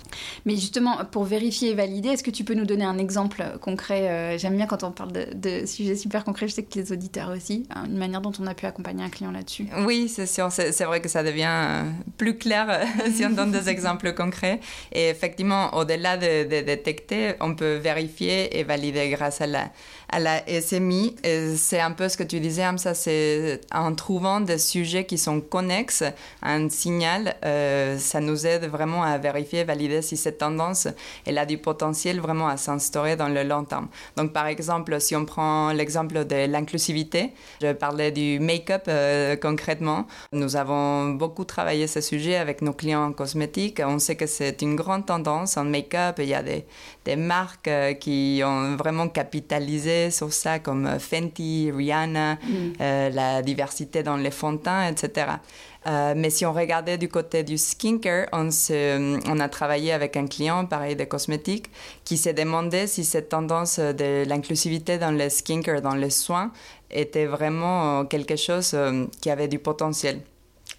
Mais 0.45 0.55
justement, 0.55 0.97
pour 1.09 1.23
vérifier 1.23 1.71
et 1.71 1.73
valider, 1.73 2.09
est-ce 2.09 2.23
que 2.23 2.31
tu 2.31 2.43
peux 2.43 2.53
nous 2.53 2.65
donner 2.65 2.83
un 2.83 2.97
exemple 2.97 3.45
concret 3.61 4.09
euh, 4.09 4.37
J'aime 4.37 4.57
bien 4.57 4.65
quand 4.65 4.83
on 4.83 4.91
parle 4.91 5.13
de, 5.13 5.65
sujets 5.65 5.95
super 5.95 6.25
concrets, 6.25 6.49
je 6.49 6.55
sais 6.55 6.63
que 6.63 6.77
les 6.77 6.91
auditeurs 6.91 7.29
aussi, 7.29 7.65
hein, 7.73 7.85
une 7.85 7.97
manière 7.97 8.19
dont 8.19 8.33
on 8.41 8.45
a 8.45 8.53
pu 8.53 8.65
accompagner 8.65 9.05
un 9.05 9.09
client 9.09 9.31
là-dessus. 9.31 9.67
Oui, 9.85 10.09
c'est 10.09 10.27
sûr. 10.27 10.51
C'est 10.51 10.83
vrai 10.83 10.99
que 10.99 11.07
ça 11.07 11.23
devient 11.23 11.45
euh, 11.47 11.83
plus 12.17 12.37
clair 12.37 12.67
euh, 12.69 13.09
si 13.13 13.25
on 13.25 13.29
donne 13.29 13.51
des 13.51 13.69
exemples 13.69 14.13
concrets. 14.15 14.59
Et 14.91 15.07
effectivement, 15.07 15.73
au-delà 15.77 16.17
de, 16.17 16.43
de 16.43 16.65
détecter, 16.65 17.35
on 17.39 17.55
peut 17.55 17.75
vérifier 17.75 18.59
et 18.59 18.65
valider 18.65 19.09
grâce 19.11 19.39
à 19.39 19.47
la, 19.47 19.71
à 20.09 20.19
la 20.19 20.41
SMI. 20.61 21.15
C'est 21.57 21.79
un 21.79 21.91
peu 21.91 22.09
ce 22.09 22.17
que 22.17 22.23
tu 22.23 22.39
disais, 22.39 22.65
Hamza, 22.65 22.93
c'est 22.93 23.61
en 23.73 23.93
trouvant 23.95 24.41
des 24.41 24.57
sujets 24.57 25.05
qui 25.05 25.17
sont 25.17 25.41
connexes 25.41 26.03
un 26.41 26.69
signal, 26.69 27.35
euh, 27.45 27.97
ça 27.97 28.19
nous 28.19 28.45
aide 28.45 28.65
vraiment 28.65 29.03
à 29.03 29.17
vérifier, 29.17 29.63
valider 29.63 30.01
si 30.01 30.17
cette 30.17 30.37
tendance, 30.37 30.87
elle 31.25 31.37
a 31.37 31.45
du 31.45 31.57
potentiel 31.57 32.19
vraiment 32.19 32.47
à 32.47 32.57
s'instaurer 32.57 33.15
dans 33.15 33.27
le 33.29 33.43
long 33.43 33.63
terme. 33.63 33.87
Donc, 34.15 34.33
par 34.33 34.47
exemple, 34.47 34.99
si 35.01 35.15
on 35.15 35.25
prend 35.25 35.71
l'exemple 35.71 36.25
de 36.25 36.45
l'inclusivité, 36.47 37.33
je 37.61 37.71
parlais 37.73 38.11
du 38.11 38.39
make-up 38.39 38.83
euh, 38.87 39.35
concrètement. 39.35 40.07
Nous 40.31 40.55
avons 40.55 41.09
beaucoup 41.09 41.45
travaillé 41.45 41.87
ce 41.87 42.01
sujet 42.01 42.35
avec 42.35 42.61
nos 42.61 42.73
clients 42.73 43.05
en 43.05 43.11
cosmétique. 43.11 43.81
On 43.83 43.99
sait 43.99 44.15
que 44.15 44.27
c'est 44.27 44.61
une 44.61 44.75
grande 44.75 45.05
tendance 45.05 45.57
en 45.57 45.63
make-up. 45.63 46.15
Il 46.19 46.25
y 46.25 46.33
a 46.33 46.43
des, 46.43 46.65
des 47.05 47.15
marques 47.15 47.67
euh, 47.67 47.93
qui 47.93 48.41
ont 48.43 48.75
vraiment 48.75 49.07
capitalisé 49.07 49.96
sur 50.11 50.31
ça, 50.33 50.59
comme 50.59 50.99
Fenty, 50.99 51.71
Rihanna, 51.71 52.35
mm. 52.35 52.39
euh, 52.81 53.09
la 53.09 53.41
diversité 53.41 54.03
dans 54.03 54.17
les 54.17 54.31
teint, 54.63 54.87
etc. 54.89 55.27
Euh, 55.85 56.13
mais 56.15 56.29
si 56.29 56.45
on 56.45 56.53
regardait 56.53 56.97
du 56.97 57.07
côté 57.07 57.43
du 57.43 57.57
skincare, 57.57 58.27
on, 58.33 58.49
on 59.27 59.39
a 59.39 59.49
travaillé 59.49 59.93
avec 59.93 60.17
un 60.17 60.27
client, 60.27 60.65
pareil, 60.65 60.95
de 60.95 61.05
cosmétiques, 61.05 61.69
qui 62.03 62.17
s'est 62.17 62.33
demandé 62.33 62.87
si 62.87 63.03
cette 63.05 63.29
tendance 63.29 63.79
de 63.79 64.25
l'inclusivité 64.27 64.97
dans 64.97 65.11
le 65.11 65.29
skincare, 65.29 65.81
dans 65.81 65.95
les 65.95 66.09
soins, 66.09 66.51
était 66.91 67.25
vraiment 67.25 68.05
quelque 68.05 68.35
chose 68.35 68.75
qui 69.21 69.29
avait 69.29 69.47
du 69.47 69.59
potentiel. 69.59 70.21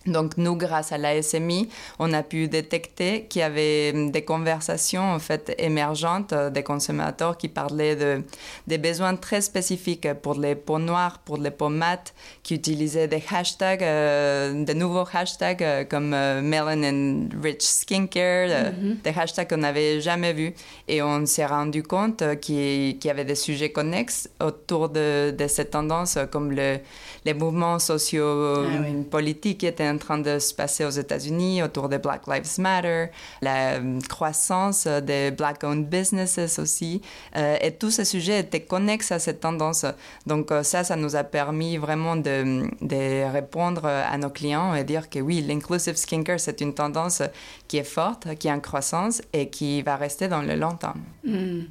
Donc 0.07 0.37
nous, 0.37 0.57
grâce 0.57 0.93
à 0.93 0.99
la 0.99 1.21
SMI, 1.21 1.69
on 1.99 2.12
a 2.12 2.23
pu 2.23 2.49
détecter 2.49 3.26
qu'il 3.28 3.40
y 3.40 3.43
avait 3.43 3.93
hum, 3.95 4.11
des 4.11 4.23
conversations 4.23 5.02
en 5.02 5.19
fait 5.19 5.55
émergentes 5.59 6.33
euh, 6.33 6.50
des 6.50 6.62
consommateurs 6.62 7.37
qui 7.37 7.49
parlaient 7.49 7.97
de 7.97 8.23
des 8.67 8.78
besoins 8.78 9.17
très 9.17 9.40
spécifiques 9.40 10.12
pour 10.23 10.35
les 10.35 10.55
peaux 10.55 10.78
noires, 10.78 11.19
pour 11.25 11.37
les 11.37 11.50
peaux 11.50 11.69
mates, 11.69 12.14
qui 12.43 12.55
utilisaient 12.55 13.09
des 13.09 13.23
hashtags, 13.31 13.83
euh, 13.83 14.64
des 14.64 14.75
nouveaux 14.75 15.07
hashtags 15.12 15.62
euh, 15.62 15.85
comme 15.85 16.11
melanin 16.11 17.28
rich 17.43 17.62
skincare, 17.62 18.49
mm-hmm. 18.49 19.02
des 19.02 19.11
hashtags 19.11 19.49
qu'on 19.49 19.59
n'avait 19.59 20.00
jamais 20.00 20.33
vus. 20.33 20.55
Et 20.87 21.02
on 21.02 21.26
s'est 21.26 21.47
rendu 21.47 21.83
compte 21.83 22.23
qu'il 22.40 23.05
y 23.05 23.11
avait 23.11 23.25
des 23.25 23.35
sujets 23.35 23.71
connexes 23.71 24.28
autour 24.40 24.88
de, 24.88 25.35
de 25.37 25.47
cette 25.49 25.71
tendance, 25.71 26.19
comme 26.31 26.52
le, 26.52 26.78
les 27.25 27.35
mouvements 27.35 27.78
socio-politiques 27.78 29.64
ah, 29.64 29.69
étaient 29.69 29.88
en 29.88 29.99
train 29.99 30.18
de 30.18 30.38
se 30.38 30.54
passer 30.54 30.85
aux 30.85 30.90
États-Unis 30.90 31.62
autour 31.62 31.88
de 31.88 31.97
Black 31.97 32.26
Lives 32.26 32.59
Matter, 32.59 33.07
la 33.42 33.75
euh, 33.75 34.00
croissance 34.09 34.87
des 34.87 35.30
Black-owned 35.30 35.88
businesses 35.88 36.59
aussi. 36.59 37.02
Euh, 37.37 37.57
et 37.61 37.73
tous 37.73 37.90
ces 37.90 38.04
sujets 38.04 38.40
étaient 38.40 38.62
connexes 38.62 39.12
à 39.12 39.18
cette 39.18 39.40
tendance. 39.40 39.85
Donc 40.26 40.50
euh, 40.50 40.62
ça, 40.62 40.85
ça 40.85 40.97
nous 40.97 41.16
a 41.16 41.25
permis 41.25 41.76
vraiment 41.76 42.16
de, 42.16 42.66
de, 42.80 43.30
répondre 43.30 43.87
à 43.87 44.16
nos 44.18 44.30
clients 44.30 44.75
et 44.75 44.85
dire 44.85 45.09
que 45.09 45.18
oui, 45.18 45.45
l'inclusive 45.47 45.97
skincare, 45.97 46.40
c'est 46.40 46.61
une 46.61 46.75
tendance 46.75 47.23
qui 47.66 47.78
est 47.78 47.85
forte, 47.85 48.35
qui 48.37 48.49
est 48.49 48.52
en 48.52 48.61
croissance 48.61 49.23
et 49.33 49.49
qui 49.49 49.83
va 49.83 49.97
rester 49.97 50.28
dans 50.28 50.42
le 50.42 50.57
long 50.57 50.76
terme. 50.76 51.02
Hmm. 51.25 51.62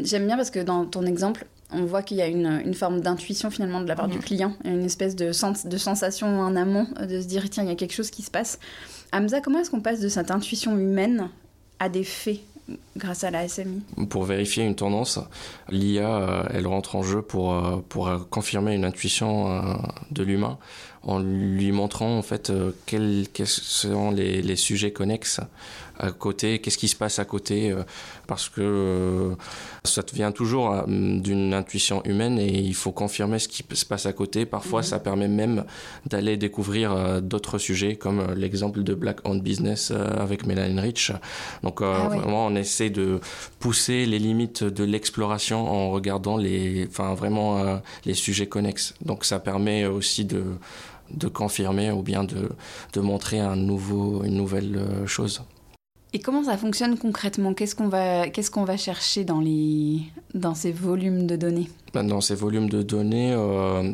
J'aime 0.00 0.26
bien 0.26 0.36
parce 0.36 0.50
que 0.50 0.58
dans 0.58 0.86
ton 0.86 1.06
exemple, 1.06 1.46
on 1.74 1.84
voit 1.84 2.02
qu'il 2.02 2.16
y 2.16 2.22
a 2.22 2.26
une, 2.26 2.62
une 2.64 2.74
forme 2.74 3.00
d'intuition 3.00 3.50
finalement 3.50 3.80
de 3.80 3.88
la 3.88 3.96
part 3.96 4.08
du 4.08 4.18
mhm. 4.18 4.24
client, 4.24 4.52
une 4.64 4.84
espèce 4.84 5.16
de, 5.16 5.32
sens, 5.32 5.66
de 5.66 5.76
sensation 5.76 6.40
en 6.40 6.56
amont, 6.56 6.86
de 7.00 7.20
se 7.20 7.26
dire 7.26 7.48
tiens, 7.50 7.64
il 7.64 7.68
y 7.68 7.72
a 7.72 7.76
quelque 7.76 7.94
chose 7.94 8.10
qui 8.10 8.22
se 8.22 8.30
passe. 8.30 8.58
Hamza, 9.12 9.40
comment 9.40 9.60
est-ce 9.60 9.70
qu'on 9.70 9.80
passe 9.80 10.00
de 10.00 10.08
cette 10.08 10.30
intuition 10.30 10.76
humaine 10.76 11.28
à 11.78 11.88
des 11.88 12.04
faits 12.04 12.40
grâce 12.96 13.24
à 13.24 13.30
la 13.30 13.46
SMI 13.46 13.82
Pour 14.08 14.24
vérifier 14.24 14.64
une 14.64 14.74
tendance, 14.74 15.18
l'IA, 15.68 16.16
euh, 16.16 16.42
elle 16.50 16.66
rentre 16.66 16.96
en 16.96 17.02
jeu 17.02 17.22
pour, 17.22 17.52
euh, 17.52 17.76
pour 17.88 18.10
confirmer 18.30 18.74
une 18.74 18.84
intuition 18.84 19.50
euh, 19.50 19.74
de 20.10 20.22
l'humain 20.22 20.58
en 21.02 21.18
lui 21.18 21.70
montrant 21.70 22.16
en 22.16 22.22
fait 22.22 22.50
quels, 22.86 23.26
quels 23.34 23.46
sont 23.46 24.10
les, 24.10 24.40
les 24.40 24.56
sujets 24.56 24.90
connexes 24.90 25.40
à 25.98 26.10
côté, 26.10 26.58
qu'est-ce 26.58 26.78
qui 26.78 26.88
se 26.88 26.96
passe 26.96 27.18
à 27.18 27.24
côté, 27.24 27.70
euh, 27.70 27.82
parce 28.26 28.48
que 28.48 28.60
euh, 28.60 29.34
ça 29.84 30.02
vient 30.12 30.32
toujours 30.32 30.72
euh, 30.72 30.82
d'une 30.86 31.54
intuition 31.54 32.02
humaine 32.04 32.38
et 32.38 32.48
il 32.48 32.74
faut 32.74 32.92
confirmer 32.92 33.38
ce 33.38 33.48
qui 33.48 33.64
se 33.72 33.84
passe 33.86 34.06
à 34.06 34.12
côté. 34.12 34.46
Parfois, 34.46 34.80
mhm. 34.80 34.86
ça 34.86 34.98
permet 34.98 35.28
même 35.28 35.64
d'aller 36.06 36.36
découvrir 36.36 37.22
d'autres 37.22 37.58
sujets, 37.58 37.96
comme 37.96 38.34
l'exemple 38.34 38.82
de 38.82 38.94
Black 38.94 39.26
Owned 39.26 39.42
Business 39.42 39.90
avec 39.90 40.46
Melanie 40.46 40.80
Rich. 40.80 41.12
Donc, 41.62 41.80
ah 41.82 42.08
vraiment, 42.08 42.46
on 42.46 42.54
essaie 42.56 42.90
de 42.90 43.20
pousser 43.58 44.06
les 44.06 44.18
limites 44.18 44.64
de 44.64 44.84
l'exploration 44.84 45.70
en 45.70 45.90
regardant 45.90 46.36
les, 46.36 46.86
enfin, 46.88 47.14
vraiment 47.14 47.80
les 48.04 48.14
sujets 48.14 48.46
connexes. 48.46 48.94
Donc, 49.04 49.24
ça 49.24 49.38
permet 49.38 49.86
aussi 49.86 50.24
de 50.24 50.42
de 51.10 51.28
confirmer 51.28 51.90
ou 51.90 52.02
bien 52.02 52.24
de, 52.24 52.48
de 52.94 53.00
montrer 53.00 53.38
un 53.38 53.56
nouveau, 53.56 54.24
une 54.24 54.36
nouvelle 54.36 54.80
chose. 55.06 55.42
Et 56.14 56.20
comment 56.20 56.44
ça 56.44 56.56
fonctionne 56.56 56.96
concrètement? 56.96 57.54
Qu'est-ce 57.54 57.74
qu'on 57.74 57.88
va, 57.88 58.28
qu'est-ce 58.28 58.50
qu'on 58.50 58.62
va 58.62 58.76
chercher 58.76 59.24
dans, 59.24 59.40
les, 59.40 60.00
dans 60.32 60.54
ces 60.54 60.70
volumes 60.70 61.26
de 61.26 61.34
données? 61.34 61.68
Ben, 61.92 62.04
Dans 62.04 62.20
ces 62.20 62.36
volumes 62.36 62.70
de 62.70 62.82
données, 62.82 63.32
euh, 63.32 63.92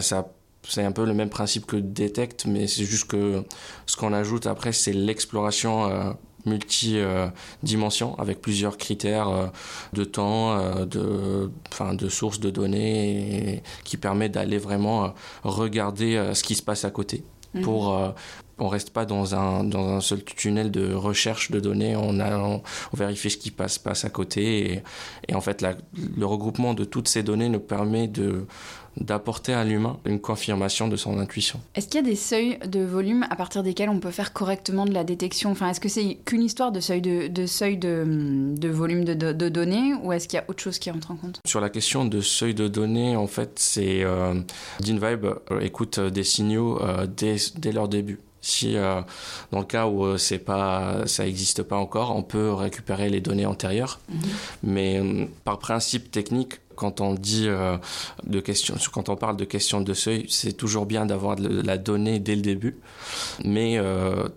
ça, 0.00 0.26
c'est 0.64 0.82
un 0.82 0.90
peu 0.90 1.06
le 1.06 1.14
même 1.14 1.28
principe 1.28 1.66
que 1.66 1.76
Detect, 1.76 2.46
mais 2.46 2.66
c'est 2.66 2.82
juste 2.82 3.06
que 3.06 3.44
ce 3.86 3.96
qu'on 3.96 4.12
ajoute 4.12 4.48
après, 4.48 4.72
c'est 4.72 4.92
l'exploration 4.92 5.84
euh, 5.84 6.12
multi-dimension 6.46 8.18
avec 8.18 8.40
plusieurs 8.40 8.76
critères 8.76 9.28
euh, 9.28 9.46
de 9.92 10.02
temps, 10.02 10.58
euh, 10.58 10.84
de, 10.84 11.48
de 11.94 12.08
sources 12.08 12.40
de 12.40 12.50
données 12.50 13.62
qui 13.84 13.96
permet 13.96 14.28
d'aller 14.28 14.58
vraiment 14.58 15.14
regarder 15.44 16.32
ce 16.34 16.42
qui 16.42 16.56
se 16.56 16.62
passe 16.62 16.84
à 16.84 16.90
côté. 16.90 17.22
Mhm. 17.54 17.62
Pour, 17.62 18.14
on 18.62 18.68
reste 18.68 18.90
pas 18.90 19.04
dans 19.04 19.34
un, 19.34 19.64
dans 19.64 19.88
un 19.88 20.00
seul 20.00 20.22
tunnel 20.22 20.70
de 20.70 20.94
recherche 20.94 21.50
de 21.50 21.60
données, 21.60 21.96
on, 21.96 22.20
a, 22.20 22.38
on, 22.38 22.62
vérifie 22.94 23.30
ce 23.30 23.36
qui 23.36 23.50
passe, 23.50 23.78
passe 23.78 24.04
à 24.04 24.10
côté. 24.10 24.72
Et, 24.72 24.82
et 25.28 25.34
en 25.34 25.40
fait, 25.40 25.64
le 26.16 26.26
regroupement 26.26 26.74
de 26.74 26.84
toutes 26.84 27.08
ces 27.08 27.22
données 27.22 27.48
nous 27.48 27.60
permet 27.60 28.08
de, 28.08 28.46
d'apporter 28.96 29.54
à 29.54 29.64
l'humain 29.64 29.98
une 30.04 30.20
confirmation 30.20 30.88
de 30.88 30.96
son 30.96 31.18
intuition. 31.18 31.60
Est-ce 31.74 31.88
qu'il 31.88 31.96
y 32.00 32.04
a 32.04 32.06
des 32.06 32.16
seuils 32.16 32.58
de 32.66 32.80
volume 32.80 33.26
à 33.30 33.36
partir 33.36 33.62
desquels 33.62 33.88
on 33.88 34.00
peut 34.00 34.10
faire 34.10 34.32
correctement 34.32 34.84
de 34.84 34.92
la 34.92 35.04
détection? 35.04 35.50
Enfin, 35.50 35.70
Est-ce 35.70 35.80
que 35.80 35.88
c'est 35.88 36.18
qu'une 36.24 36.42
histoire 36.42 36.72
de 36.72 36.80
seuil 36.80 37.00
de, 37.00 37.28
de 37.28 37.46
seuil 37.46 37.76
de, 37.78 38.54
de 38.54 38.68
volume 38.68 39.04
de, 39.04 39.14
de, 39.14 39.48
données 39.48 39.94
ou 40.02 40.12
est-ce 40.12 40.28
qu'il 40.28 40.38
y 40.38 40.40
a 40.40 40.44
autre 40.48 40.62
chose 40.62 40.78
qui 40.78 40.90
entre 40.90 41.10
en 41.10 41.16
compte? 41.16 41.40
Sur 41.46 41.60
la 41.60 41.70
question 41.70 42.04
de 42.04 42.20
seuil 42.20 42.54
de 42.54 42.68
données, 42.68 43.16
en 43.16 43.26
fait, 43.26 43.52
c'est 43.56 44.02
euh, 44.02 44.34
DinVibe 44.80 45.26
euh, 45.50 45.60
écoute 45.60 45.98
des 45.98 46.24
signaux 46.24 46.80
euh, 46.82 47.06
dès, 47.06 47.36
dès 47.56 47.72
leur 47.72 47.88
début. 47.88 48.18
Si 48.42 48.76
euh, 48.76 49.00
dans 49.52 49.60
le 49.60 49.64
cas 49.64 49.86
où 49.86 50.04
euh, 50.04 50.18
c'est 50.18 50.40
pas, 50.40 51.06
ça 51.06 51.24
n'existe 51.24 51.62
pas 51.62 51.76
encore, 51.76 52.14
on 52.14 52.24
peut 52.24 52.52
récupérer 52.52 53.08
les 53.08 53.20
données 53.20 53.46
antérieures. 53.46 54.00
Mhm. 54.08 54.20
Mais 54.64 54.98
euh, 54.98 55.26
par 55.44 55.60
principe 55.60 56.10
technique, 56.10 56.54
quand 56.74 57.00
on 57.00 57.14
dit 57.14 57.46
de 58.26 58.40
questions, 58.40 58.74
quand 58.92 59.10
on 59.10 59.14
parle 59.14 59.36
de 59.36 59.44
questions 59.44 59.82
de 59.82 59.92
seuil, 59.92 60.24
c'est 60.30 60.54
toujours 60.54 60.86
bien 60.86 61.04
d'avoir 61.04 61.36
de 61.36 61.60
la 61.60 61.76
donnée 61.76 62.18
dès 62.18 62.34
le 62.34 62.40
début. 62.40 62.78
Mais 63.44 63.78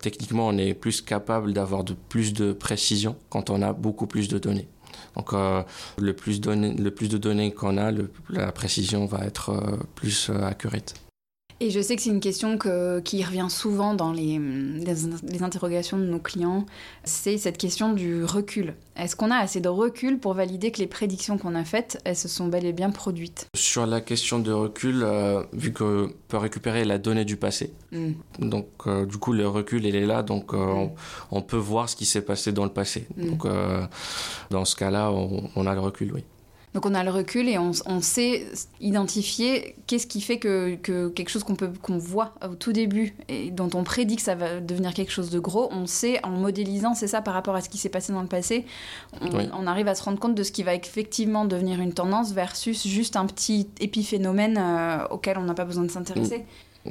techniquement, 0.02 0.46
on 0.48 0.58
est 0.58 0.74
plus 0.74 1.00
capable 1.00 1.54
d'avoir 1.54 1.82
de 1.82 1.94
plus 1.94 2.34
de 2.34 2.52
précision 2.52 3.16
quand 3.30 3.48
on 3.48 3.62
a 3.62 3.72
beaucoup 3.72 4.06
plus 4.06 4.28
de 4.28 4.38
données. 4.38 4.68
Donc, 5.16 5.32
le, 5.32 6.12
plus 6.12 6.40
le 6.44 6.90
plus 6.90 7.08
de 7.08 7.16
données 7.16 7.52
qu'on 7.52 7.78
a, 7.78 7.90
la 8.28 8.52
précision 8.52 9.06
va 9.06 9.24
être 9.24 9.78
plus 9.94 10.30
accurate. 10.30 10.94
Et 11.58 11.70
je 11.70 11.80
sais 11.80 11.96
que 11.96 12.02
c'est 12.02 12.10
une 12.10 12.20
question 12.20 12.58
qui 13.02 13.24
revient 13.24 13.46
souvent 13.48 13.94
dans 13.94 14.12
les, 14.12 14.38
les, 14.38 15.42
interrogations 15.42 15.96
de 15.96 16.04
nos 16.04 16.18
clients, 16.18 16.66
c'est 17.04 17.38
cette 17.38 17.56
question 17.56 17.94
du 17.94 18.24
recul. 18.24 18.74
Est-ce 18.94 19.16
qu'on 19.16 19.30
a 19.30 19.36
assez 19.36 19.60
de 19.60 19.68
recul 19.70 20.18
pour 20.18 20.34
valider 20.34 20.70
que 20.70 20.78
les 20.78 20.86
prédictions 20.86 21.38
qu'on 21.38 21.54
a 21.54 21.64
faites, 21.64 21.98
elles 22.04 22.16
se 22.16 22.28
sont 22.28 22.48
bel 22.48 22.66
et 22.66 22.74
bien 22.74 22.90
produites? 22.90 23.48
Sur 23.54 23.86
la 23.86 24.02
question 24.02 24.38
de 24.38 24.52
recul, 24.52 25.02
euh, 25.02 25.44
vu 25.54 25.72
qu'on 25.72 26.10
peut 26.28 26.36
récupérer 26.36 26.84
la 26.84 26.98
donnée 26.98 27.24
du 27.24 27.36
passé, 27.36 27.72
mm. 27.92 28.12
donc 28.38 28.66
euh, 28.86 29.06
du 29.06 29.16
coup 29.16 29.32
le 29.32 29.48
recul 29.48 29.86
il 29.86 29.96
est 29.96 30.06
là, 30.06 30.22
donc 30.22 30.52
euh, 30.52 30.58
mm. 30.58 30.90
on, 31.30 31.40
peut 31.40 31.56
voir 31.56 31.88
ce 31.88 31.96
qui 31.96 32.04
s'est 32.04 32.22
passé 32.22 32.52
dans 32.52 32.64
le 32.64 32.72
passé. 32.72 33.06
Mm. 33.16 33.28
Donc 33.28 33.46
dans 34.50 34.64
ce 34.66 34.76
cas-là, 34.76 35.10
on 35.10 35.66
a 35.66 35.74
le 35.74 35.80
recul, 35.80 36.12
oui. 36.12 36.22
Donc 36.76 36.84
on 36.84 36.92
a 36.92 37.02
le 37.02 37.10
recul 37.10 37.48
et 37.48 37.56
on, 37.56 37.72
sait 38.02 38.44
identifier 38.82 39.76
qu'est-ce 39.86 40.06
qui 40.06 40.20
fait 40.20 40.38
que, 40.38 40.74
quelque 40.74 41.30
chose 41.30 41.42
qu'on 41.42 41.54
peut 41.54 41.70
qu'on 41.80 41.96
voit 41.96 42.34
au 42.46 42.54
tout 42.54 42.74
début 42.74 43.14
et 43.28 43.50
dont 43.50 43.70
on 43.72 43.82
prédit 43.82 44.16
que 44.16 44.22
ça 44.22 44.34
va 44.34 44.60
devenir 44.60 44.92
quelque 44.92 45.10
chose 45.10 45.30
de 45.30 45.38
gros, 45.38 45.70
on 45.72 45.86
sait 45.86 46.22
en 46.22 46.32
modélisant, 46.32 46.92
c'est 46.92 47.06
ça 47.06 47.22
par 47.22 47.32
rapport 47.32 47.56
à 47.56 47.62
ce 47.62 47.70
qui 47.70 47.78
s'est 47.78 47.88
passé 47.88 48.12
dans 48.12 48.20
le 48.20 48.28
passé, 48.28 48.66
on, 49.22 49.66
arrive 49.66 49.88
à 49.88 49.94
se 49.94 50.02
rendre 50.02 50.18
compte 50.18 50.34
de 50.34 50.42
ce 50.42 50.52
qui 50.52 50.64
va 50.64 50.74
effectivement 50.74 51.46
devenir 51.46 51.80
une 51.80 51.94
tendance 51.94 52.32
versus 52.32 52.86
juste 52.86 53.16
un 53.16 53.24
petit 53.24 53.70
épiphénomène 53.80 54.58
euh, 54.58 55.06
auquel 55.08 55.38
on 55.38 55.44
n'a 55.44 55.54
pas 55.54 55.64
besoin 55.64 55.84
de 55.84 55.90
s'intéresser. 55.90 56.44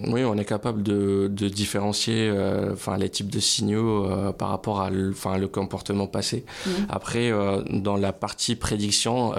Oui, 0.08 0.24
on 0.24 0.38
est 0.38 0.46
capable 0.46 0.84
de, 0.84 1.30
de 1.32 1.48
différencier 1.50 2.30
euh, 2.30 2.74
enfin, 2.74 2.98
les 2.98 3.10
types 3.10 3.30
de 3.30 3.40
signaux 3.40 4.06
euh, 4.06 4.32
par 4.32 4.50
rapport 4.50 4.82
à 4.82 4.90
le, 4.90 5.12
enfin, 5.12 5.38
le 5.38 5.48
comportement 5.48 6.08
passé. 6.08 6.46
Mhm. 6.66 6.74
Après, 6.90 7.32
euh, 7.32 7.62
dans 7.70 7.98
la 7.98 8.14
partie 8.14 8.56
prédiction, 8.56 9.34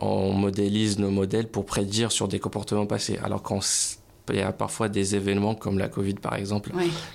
on 0.00 0.32
modélise 0.32 0.98
nos 0.98 1.10
modèles 1.10 1.48
pour 1.48 1.66
prédire 1.66 2.12
sur 2.12 2.28
des 2.28 2.38
comportements 2.38 2.86
passés. 2.86 3.18
Alors 3.22 3.42
qu'il 3.42 4.36
y 4.36 4.40
a 4.40 4.52
parfois 4.52 4.88
des 4.88 5.14
événements 5.16 5.54
comme 5.54 5.78
la 5.78 5.88
Covid 5.88 6.14
par 6.14 6.34
exemple 6.34 6.72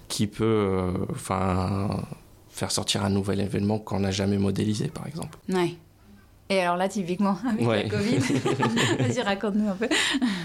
qui 0.08 0.28
peut 0.28 0.92
enfin, 1.12 2.04
faire 2.50 2.72
sortir 2.72 3.04
un 3.06 3.10
nouvel 3.10 3.40
événement 3.40 3.80
qu'on 3.80 4.00
n'a 4.00 4.12
jamais 4.12 4.38
modélisé 4.38 4.88
par 4.88 5.08
exemple. 5.08 5.38
Ouais. 5.50 5.76
Et 6.50 6.62
alors 6.62 6.78
là, 6.78 6.88
typiquement, 6.88 7.38
avec 7.50 7.68
Ouais. 7.68 7.84
la 7.84 7.90
Covid, 7.90 8.18
vas-y, 9.00 9.22
raconte-nous 9.22 9.70
un 9.70 9.76
peu. 9.76 9.88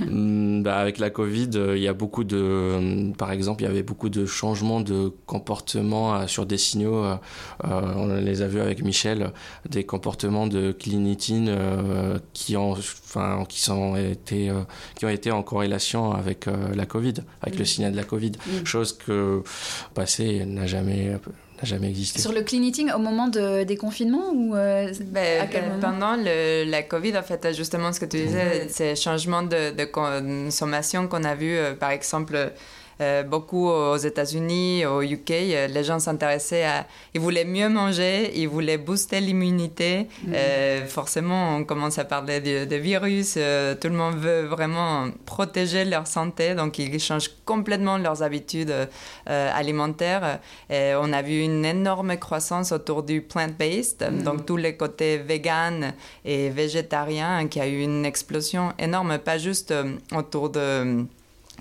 Hmm, 0.09 0.63
bah, 0.63 0.79
avec 0.79 0.99
la 0.99 1.11
Covid, 1.11 1.51
euh, 1.55 1.77
il 1.77 1.83
y 1.83 1.87
a 1.89 1.93
beaucoup 1.93 2.25
de, 2.25 2.37
euh, 2.41 3.13
par 3.13 3.31
exemple, 3.31 3.63
il 3.63 3.67
y 3.67 3.69
avait 3.69 3.85
beaucoup 3.85 4.09
de 4.09 4.27
changements 4.27 4.81
de 4.81 5.13
comportement 5.27 6.15
euh, 6.17 6.27
sur 6.27 6.45
des 6.45 6.59
signaux. 6.59 7.05
euh, 7.05 7.17
on 7.63 8.09
les 8.09 8.43
a 8.43 8.49
vus 8.49 8.61
avec 8.61 8.83
Michel, 8.83 9.33
des 9.69 9.85
comportements 9.85 10.49
de 10.49 10.73
clinitin 10.73 11.47
euh, 11.47 12.19
qui 12.33 12.57
ont, 12.57 12.73
enfin, 12.73 13.45
qui 13.49 13.61
sont 13.61 13.95
été, 13.97 14.51
qui 14.97 15.05
ont 15.07 15.09
été 15.11 15.31
en 15.31 15.43
corrélation 15.45 16.13
avec 16.13 16.47
la 16.75 16.87
Covid, 16.87 17.15
avec 17.43 17.57
le 17.57 17.63
Mm. 17.63 17.67
signal 17.67 17.93
de 17.93 17.97
la 17.97 18.05
Covid, 18.05 18.33
Mm. 18.33 18.65
chose 18.67 18.93
que 18.93 19.43
passé 19.95 20.45
n'a 20.47 20.67
jamais, 20.67 21.17
n'a 21.63 21.69
jamais 21.69 21.89
existé. 21.89 22.21
Sur 22.21 22.33
le 22.33 22.43
clean 22.43 22.63
eating 22.63 22.91
au 22.93 22.99
moment 22.99 23.29
de, 23.29 23.65
des 23.65 23.77
confinements 23.77 24.31
ou 24.35 24.55
euh, 24.55 24.93
Ben, 25.07 25.41
à 25.43 25.47
quel 25.47 25.69
moment 25.69 25.81
pendant 25.81 26.17
le- 26.17 26.65
la 26.71 26.83
Covid, 26.83 27.17
en 27.17 27.23
fait, 27.23 27.55
justement, 27.55 27.93
ce 27.93 28.01
que 28.01 28.07
tu 28.07 28.19
disais, 28.19 28.69
ces 28.69 28.97
changements 28.97 29.43
de, 29.43 29.75
de 29.75 29.85
consommation 29.85 31.09
qu'on 31.09 31.25
a 31.25 31.35
vu, 31.35 31.57
euh, 31.57 31.75
par 31.75 31.91
exemple, 31.91 32.53
euh, 33.01 33.23
beaucoup 33.23 33.69
aux 33.69 33.97
États-Unis, 33.97 34.85
au 34.87 35.03
UK, 35.03 35.31
euh, 35.31 35.67
les 35.67 35.85
gens 35.85 35.99
s'intéressaient 35.99 36.65
à. 36.65 36.87
Ils 37.15 37.21
voulaient 37.21 37.45
mieux 37.45 37.69
manger, 37.69 38.33
ils 38.39 38.49
voulaient 38.49 38.79
booster 38.79 39.21
l'immunité. 39.21 40.07
Euh, 40.33 40.85
forcément, 40.87 41.57
on 41.57 41.65
commence 41.65 41.99
à 41.99 42.05
parler 42.05 42.41
de, 42.41 42.65
de 42.65 42.77
virus. 42.77 43.35
tout 43.81 43.89
le 43.89 43.95
monde 43.95 44.17
veut 44.17 44.43
vraiment 44.43 45.09
protéger 45.27 45.85
leur 45.85 46.07
santé, 46.07 46.55
donc 46.55 46.79
ils 46.79 46.99
changent 47.01 47.31
complètement 47.45 47.99
leurs 47.99 48.23
habitudes 48.23 48.73
alimentaires. 49.27 50.41
Et 50.71 50.93
on 51.01 51.13
a 51.13 51.23
vu 51.23 51.41
une 51.43 51.65
énorme 51.65 52.17
croissance 52.17 52.73
autour 52.73 53.03
du 53.03 53.21
plant-based, 53.23 54.03
Mhm. 54.11 54.23
donc 54.23 54.47
tous 54.47 54.57
les 54.57 54.77
côtés 54.77 55.19
vegan 55.19 55.93
et 56.25 56.51
végétarien, 56.51 57.49
qui 57.49 57.61
a 57.61 57.67
eu 57.67 57.81
une 57.83 58.05
explosion 58.05 58.73
énorme, 58.79 59.19
pas 59.19 59.39
juste 59.39 59.75
autour 60.15 60.51
de 60.51 61.05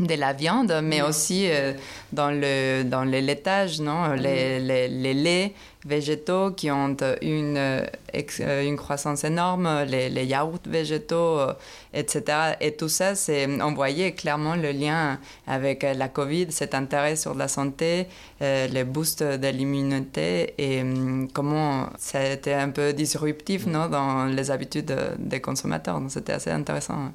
de 0.07 0.15
la 0.15 0.33
viande, 0.33 0.73
mais 0.83 1.01
Mhm. 1.01 1.07
aussi 1.09 1.47
euh, 1.49 1.73
dans 2.11 2.31
le 2.31 2.83
dans 2.83 3.03
les 3.03 3.21
laitages, 3.21 3.79
non, 3.81 4.13
les, 4.13 4.59
les, 4.59 4.87
les 4.87 5.13
laits 5.13 5.51
végétaux 5.83 6.51
qui 6.51 6.69
ont 6.69 6.95
une 7.23 7.57
euh, 7.57 7.85
ex- 8.13 8.39
euh, 8.43 8.63
une 8.63 8.77
croissance 8.77 9.23
énorme, 9.23 9.83
les, 9.87 10.09
les 10.09 10.25
yaourts 10.25 10.59
végétaux, 10.67 11.39
etc. 11.93 12.21
Et 12.61 12.73
tout 12.73 12.89
ça, 12.89 13.15
c'est 13.15 13.47
on 13.61 13.73
voyait 13.73 14.11
clairement 14.11 14.55
le 14.55 14.71
lien 14.71 15.17
avec 15.47 15.83
la 15.83 16.07
Covid, 16.07 16.47
cet 16.51 16.75
intérêt 16.75 17.15
sur 17.15 17.33
la 17.33 17.47
santé, 17.47 18.07
euh, 18.43 18.67
le 18.67 18.83
boost 18.83 19.23
de 19.23 19.47
l'immunité 19.47 20.53
et 20.59 20.83
comment 21.33 21.87
ça 21.97 22.19
a 22.19 22.25
été 22.25 22.53
un 22.53 22.69
peu 22.69 22.93
disruptif, 22.93 23.65
non, 23.65 23.87
dans 23.89 24.25
les 24.25 24.51
habitudes 24.51 24.93
des 25.17 25.41
consommateurs. 25.41 25.99
Donc 25.99 26.11
c'était 26.11 26.33
assez 26.33 26.51
intéressant. 26.51 27.11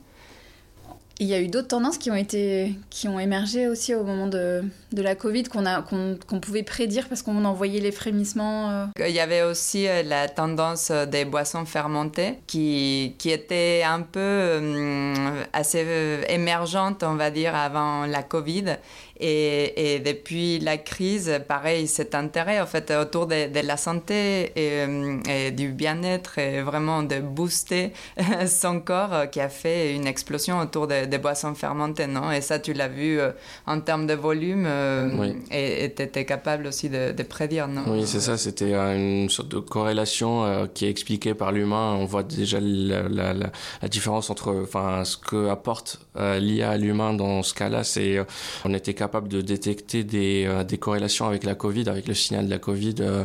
Il 1.19 1.27
y 1.27 1.33
a 1.35 1.41
eu 1.41 1.49
d'autres 1.49 1.69
tendances 1.69 1.97
qui 1.97 2.11
ont 2.11 2.15
été 2.15 2.75
qui 2.91 3.09
ont 3.09 3.19
émergé 3.19 3.69
aussi 3.69 3.95
au 3.95 4.05
moment 4.05 4.27
de, 4.27 4.63
de 4.93 5.03
la 5.03 5.15
Covid 5.15 5.45
qu'on 5.45 6.41
pouvait 6.41 6.63
prédire 6.63 7.09
parce 7.09 7.23
qu'on 7.23 7.43
en 7.45 7.55
voyait 7.55 7.81
les 7.81 7.93
frémissements. 7.93 8.71
euh. 8.71 8.87
Il 8.99 9.15
y 9.15 9.21
avait 9.21 9.43
aussi 9.43 9.89
euh, 9.89 10.03
la 10.03 10.29
tendance 10.29 10.91
euh, 10.91 11.07
des 11.07 11.25
boissons 11.25 11.65
fermentées 11.65 12.39
qui, 12.47 13.15
qui 13.19 13.31
était 13.31 13.83
un 13.87 14.03
peu 14.03 14.57
hum, 14.59 15.15
assez 15.55 15.87
émergente, 16.29 17.03
on 17.03 17.15
va 17.15 17.31
dire, 17.31 17.55
avant 17.55 18.05
la 18.05 18.23
Covid. 18.23 18.77
Et, 19.21 19.95
et 19.97 19.99
depuis 20.01 20.59
la 20.59 20.77
crise, 20.77 21.41
pareil, 21.49 21.87
cet 21.87 22.15
intérêt 22.15 22.61
en 22.61 22.67
fait 22.67 22.91
autour 22.91 23.27
de, 23.27 23.49
de 23.53 23.67
la 23.67 23.77
santé 23.77 24.53
et, 24.57 24.85
et 25.29 25.51
du 25.51 25.69
bien-être 25.71 26.39
et 26.39 26.61
vraiment 26.63 27.03
de 27.03 27.21
booster 27.21 27.93
son 28.47 28.81
corps 28.81 29.13
euh, 29.15 29.27
qui 29.27 29.41
a 29.41 29.49
fait 29.49 29.95
une 29.95 30.07
explosion 30.07 30.59
autour 30.61 30.87
des 30.87 31.19
boissons 31.19 31.55
fermentées, 31.55 32.07
non? 32.07 32.31
Et 32.31 32.41
ça, 32.41 32.59
tu 32.59 32.73
l'as 32.73 32.89
vu 32.89 33.19
euh, 33.19 33.31
en 33.67 33.81
termes 33.81 34.07
de 34.07 34.15
volume 34.15 34.65
euh, 34.67 35.09
Oui. 35.19 35.35
et 35.51 35.93
tu 35.97 36.03
étais 36.03 36.25
capable 36.25 36.67
aussi 36.67 36.89
de, 36.91 37.13
de 37.13 37.23
prédire, 37.23 37.69
non? 37.69 37.85
Oui, 37.89 38.07
c'est 38.07 38.21
ça, 38.21 38.37
c'était 38.37 38.75
euh, 38.75 38.95
une 39.25 39.31
sorte 39.31 39.49
de 39.49 39.59
corrélation 39.59 40.45
euh, 40.45 40.67
qui 40.73 40.85
est 40.87 40.91
expliquée 40.91 41.35
par 41.35 41.53
l'humain. 41.53 41.95
On 41.99 42.05
voit 42.05 42.23
déjà 42.23 42.59
la, 42.61 43.03
la, 43.09 43.33
la, 43.33 43.47
la 43.83 43.89
différence 43.89 44.29
entre 44.31 44.55
enfin, 44.63 45.05
ce 45.05 45.17
que 45.17 45.49
apporte 45.49 46.01
euh, 46.17 46.39
l'IA 46.39 46.71
à 46.71 46.77
l'humain 46.77 47.15
dans 47.15 47.43
ce 47.43 47.55
cas-là. 47.55 47.83
C'est 47.85 48.19
euh, 48.19 48.25
on 48.65 48.75
était 48.75 48.93
capable 48.95 49.06
de 49.29 49.41
détecter 49.41 50.05
des, 50.05 50.45
euh, 50.47 50.65
des 50.65 50.79
corrélations 50.79 51.27
avec 51.27 51.45
la 51.45 51.55
Covid, 51.55 51.89
avec 51.89 52.07
le 52.09 52.15
signal 52.15 52.47
de 52.47 52.51
la 52.51 52.59
Covid 52.59 52.95
euh, 53.01 53.25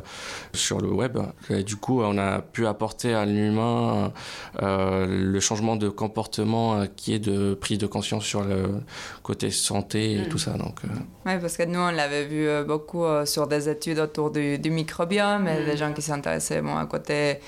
sur 0.54 0.80
le 0.80 0.90
web. 0.90 1.18
Et 1.50 1.64
du 1.64 1.76
coup, 1.76 2.02
on 2.02 2.18
a 2.18 2.40
pu 2.42 2.66
apporter 2.68 3.14
à 3.14 3.26
l'humain 3.26 4.12
euh, 4.62 5.06
le 5.08 5.40
changement 5.40 5.76
de 5.76 5.90
comportement 5.90 6.86
qui 6.96 7.14
est 7.14 7.20
de 7.20 7.54
prise 7.54 7.78
de 7.78 7.88
conscience 7.88 8.24
sur 8.26 8.44
le 8.44 8.82
côté 9.24 9.52
santé 9.52 10.14
et 10.14 10.22
Mm. 10.22 10.30
tout 10.30 10.38
ça. 10.38 10.52
Donc, 10.52 10.80
Oui, 11.26 11.34
parce 11.42 11.58
que 11.58 11.64
nous, 11.64 11.80
on 11.80 11.92
l'avait 11.92 12.26
vu 12.26 12.48
beaucoup 12.66 13.04
sur 13.26 13.48
des 13.48 13.70
études 13.70 14.00
autour 14.00 14.32
du, 14.32 14.58
du 14.60 14.70
microbiome 14.72 15.48
et 15.48 15.62
Mm. 15.62 15.66
des 15.66 15.78
gens 15.78 15.94
qui 15.94 16.02
s'intéressaient 16.02 16.62
bon, 16.62 16.76
à 16.78 16.86
côté 16.86 17.40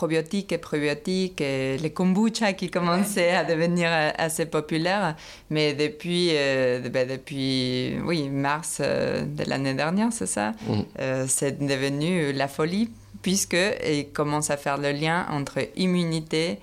probiotiques 0.00 0.52
et 0.52 0.58
probiotiques 0.58 1.40
et 1.40 1.78
les 1.84 1.90
kombucha 1.98 2.52
qui 2.52 2.68
commençaient 2.76 3.34
à 3.42 3.44
devenir 3.52 3.88
euh, 3.90 4.10
assez 4.26 4.44
populaires. 4.56 5.16
Mais 5.48 5.66
depuis, 5.84 6.28
euh, 6.32 6.88
ben, 6.94 7.08
depuis 7.08 7.96
oui, 8.08 8.28
mars 8.28 8.78
euh, 8.80 9.22
de 9.38 9.44
l'année 9.50 9.74
dernière, 9.82 10.10
c'est 10.18 10.26
ça, 10.36 10.48
mm. 10.52 10.80
euh, 11.00 11.24
c'est 11.36 11.58
devenu 11.72 12.32
la 12.32 12.48
folie 12.48 12.90
puisqu'ils 13.22 14.08
commencent 14.12 14.50
à 14.50 14.58
faire 14.58 14.76
le 14.86 14.92
lien 14.92 15.26
entre 15.38 15.58
immunité 15.76 16.58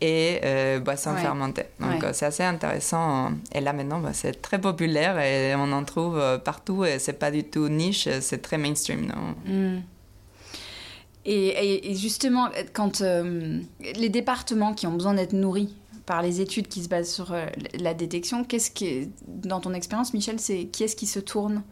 et 0.00 0.40
euh, 0.44 0.78
boissons 0.80 1.14
Ouais. 1.14 1.20
fermentées. 1.20 1.66
Donc 1.80 2.02
Ouais. 2.02 2.12
c'est 2.14 2.26
assez 2.32 2.42
intéressant. 2.54 3.32
Et 3.56 3.60
là 3.60 3.72
maintenant, 3.72 4.00
bah, 4.00 4.14
c'est 4.20 4.40
très 4.40 4.60
populaire 4.68 5.18
et 5.18 5.54
on 5.56 5.70
en 5.72 5.84
trouve 5.84 6.18
partout 6.44 6.84
et 6.90 6.98
c'est 7.04 7.18
pas 7.24 7.30
du 7.30 7.42
tout 7.44 7.68
niche, 7.68 8.08
c'est 8.20 8.40
très 8.46 8.58
mainstream. 8.64 9.02
Non? 9.12 9.22
Mm. 9.52 9.80
Et, 11.28 11.94
justement, 11.94 12.48
quand 12.72 13.00
euh, 13.00 13.60
les 13.96 14.08
départements 14.08 14.74
qui 14.74 14.86
ont 14.86 14.92
besoin 14.92 15.14
d'être 15.14 15.32
nourris 15.32 15.74
par 16.06 16.22
les 16.22 16.40
études 16.40 16.68
qui 16.68 16.84
se 16.84 16.88
basent 16.88 17.12
sur 17.12 17.32
euh, 17.32 17.46
la 17.74 17.94
détection, 17.94 18.44
qu'est-ce 18.44 18.70
qui 18.70 18.86
est, 18.86 19.10
dans 19.26 19.60
ton 19.60 19.74
expérience, 19.74 20.14
Michel, 20.14 20.38
c'est 20.38 20.66
qui 20.66 20.84
est-ce 20.84 20.94
qui 20.94 21.06
se 21.06 21.18
tourne 21.18 21.64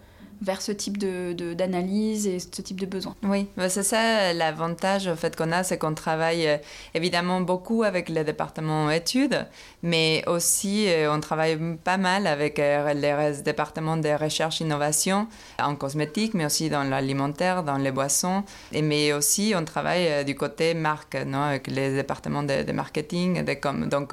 vers 0.45 0.61
ce 0.63 0.73
type 0.73 0.99
de, 0.99 1.33
de- 1.33 1.55
d'analyse 1.55 2.27
et 2.27 2.39
ce 2.39 2.63
type 2.63 2.79
de 2.81 2.87
besoin 2.87 3.15
Oui, 3.23 3.47
c'est 3.69 3.83
ça 3.83 4.33
l'avantage 4.33 5.09
en 5.09 5.17
fait 5.17 5.35
qu'on 5.37 5.53
a, 5.53 5.63
c'est 5.65 5.79
qu'on 5.79 5.95
travaille 5.95 6.47
euh, 6.47 6.57
évidemment 6.95 7.41
beaucoup 7.41 7.83
avec 7.83 8.09
les 8.09 8.25
départements 8.25 8.91
études, 8.91 9.47
mais 9.83 10.23
aussi 10.27 10.87
euh, 10.89 11.13
on 11.15 11.21
travaille 11.21 11.59
pas 11.83 11.97
mal 11.97 12.27
avec 12.27 12.59
euh, 12.59 12.93
les 12.95 13.43
départements 13.43 13.97
de 13.97 14.11
recherche 14.11 14.61
innovation 14.61 15.27
en 15.59 15.75
cosmétique, 15.77 16.35
mais 16.35 16.45
aussi 16.47 16.69
dans 16.69 16.85
l'alimentaire, 16.85 17.63
dans 17.63 17.79
les 17.79 17.91
boissons, 17.93 18.43
et 18.73 18.83
mais 18.83 19.13
aussi 19.13 19.55
on 19.57 19.65
travaille 19.65 20.25
du 20.25 20.35
côté 20.35 20.75
marque, 20.75 21.17
non, 21.27 21.43
avec 21.43 21.67
les 21.69 21.95
départements 21.95 22.43
de, 22.43 22.63
de 22.63 22.73
marketing, 22.73 23.45
de. 23.45 23.55
Donc 23.89 24.13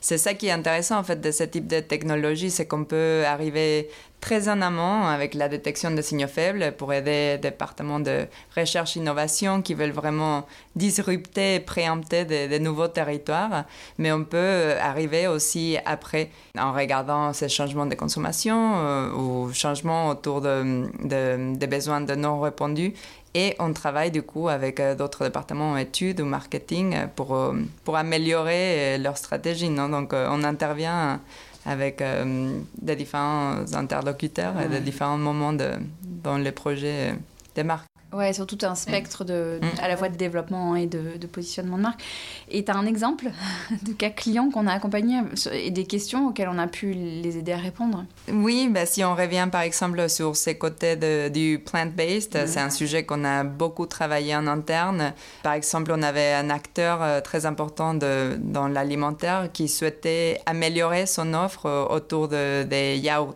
c'est 0.00 0.18
ça 0.18 0.34
qui 0.34 0.46
est 0.46 0.52
intéressant 0.52 0.98
en 0.98 1.02
fait 1.02 1.20
de 1.20 1.30
ce 1.30 1.44
type 1.44 1.66
de 1.66 1.80
technologie, 1.80 2.50
c'est 2.50 2.66
qu'on 2.66 2.84
peut 2.84 3.24
arriver 3.26 3.88
très 4.20 4.48
en 4.48 4.60
amont 4.62 5.04
avec 5.06 5.34
la 5.34 5.48
détection 5.48 5.90
de 5.92 6.02
signaux 6.02 6.26
faibles 6.28 6.72
pour 6.76 6.92
aider 6.92 7.32
les 7.34 7.38
départements 7.38 8.00
de 8.00 8.26
recherche 8.56 8.96
innovation 8.96 9.62
qui 9.62 9.74
veulent 9.74 9.92
vraiment 9.92 10.46
disrupter 10.74 11.54
et 11.56 11.60
préempter 11.60 12.24
de, 12.24 12.48
de 12.52 12.58
nouveaux 12.58 12.88
territoires. 12.88 13.64
Mais 13.98 14.10
on 14.12 14.24
peut 14.24 14.74
arriver 14.80 15.28
aussi 15.28 15.76
après 15.84 16.30
en 16.58 16.72
regardant 16.72 17.32
ces 17.32 17.48
changements 17.48 17.86
de 17.86 17.94
consommation 17.94 18.72
euh, 18.76 19.12
ou 19.12 19.52
changements 19.52 20.08
autour 20.08 20.40
de, 20.40 20.88
de- 21.04 21.54
des 21.56 21.66
besoins 21.66 22.00
de 22.00 22.14
non 22.14 22.40
répondus. 22.40 22.94
Et 23.34 23.54
on 23.60 23.72
travaille 23.72 24.10
du 24.10 24.22
coup 24.22 24.48
avec 24.48 24.80
euh, 24.80 24.94
d'autres 24.94 25.24
départements 25.24 25.76
études 25.76 26.20
ou 26.20 26.24
marketing 26.24 27.06
pour, 27.14 27.36
euh, 27.36 27.52
pour 27.84 27.96
améliorer 27.96 28.98
leur 28.98 29.16
stratégie. 29.16 29.68
Donc 29.68 30.12
on 30.12 30.42
intervient 30.44 31.20
avec 31.66 32.00
euh, 32.00 32.60
des 32.80 32.96
différents 32.96 33.64
interlocuteurs 33.74 34.60
et 34.60 34.68
des 34.68 34.80
différents 34.80 35.18
moments 35.18 35.52
de, 35.52 35.72
dans 36.02 36.38
les 36.38 36.52
projets 36.52 37.14
des 37.54 37.64
marques. 37.64 37.87
Ouais, 38.10 38.32
sur 38.32 38.46
tout 38.46 38.56
un 38.62 38.74
spectre 38.74 39.22
de, 39.24 39.58
Mm. 39.60 39.66
à 39.82 39.88
la 39.88 39.96
fois 39.98 40.08
de 40.08 40.16
développement 40.16 40.74
et 40.76 40.86
de, 40.86 41.18
de 41.20 41.26
positionnement 41.26 41.76
de 41.76 41.82
marque. 41.82 42.02
Et 42.50 42.64
tu 42.64 42.70
as 42.70 42.74
un 42.74 42.86
exemple 42.86 43.26
de 43.82 43.92
cas 43.92 44.08
clients 44.08 44.48
qu'on 44.50 44.66
a 44.66 44.72
accompagnés 44.72 45.20
et 45.52 45.70
des 45.70 45.84
questions 45.84 46.28
auxquelles 46.28 46.48
on 46.50 46.58
a 46.58 46.66
pu 46.68 46.92
les 46.94 47.36
aider 47.36 47.52
à 47.52 47.58
répondre 47.58 48.06
Oui, 48.32 48.68
bah, 48.70 48.86
si 48.86 49.04
on 49.04 49.14
revient 49.14 49.48
par 49.52 49.60
exemple 49.60 50.08
sur 50.08 50.36
ces 50.36 50.56
côtés 50.56 50.96
de- 50.96 51.28
du 51.28 51.58
plant-based, 51.58 52.34
Mhm. 52.36 52.46
c'est 52.46 52.60
un 52.60 52.70
sujet 52.70 53.04
qu'on 53.04 53.24
a 53.26 53.44
beaucoup 53.44 53.84
travaillé 53.84 54.34
en 54.34 54.46
interne. 54.46 55.12
Par 55.42 55.52
exemple, 55.52 55.92
on 55.94 56.00
avait 56.02 56.32
un 56.32 56.48
acteur 56.48 57.02
euh, 57.02 57.20
très 57.20 57.44
important 57.44 57.92
dans 57.94 58.68
l'alimentaire 58.68 59.50
qui 59.52 59.68
souhaitait 59.68 60.40
améliorer 60.46 61.04
son 61.04 61.34
offre 61.34 61.66
euh, 61.66 61.84
autour 61.84 62.28
de- 62.28 62.62
des 62.62 62.96
yaourts. 62.96 63.34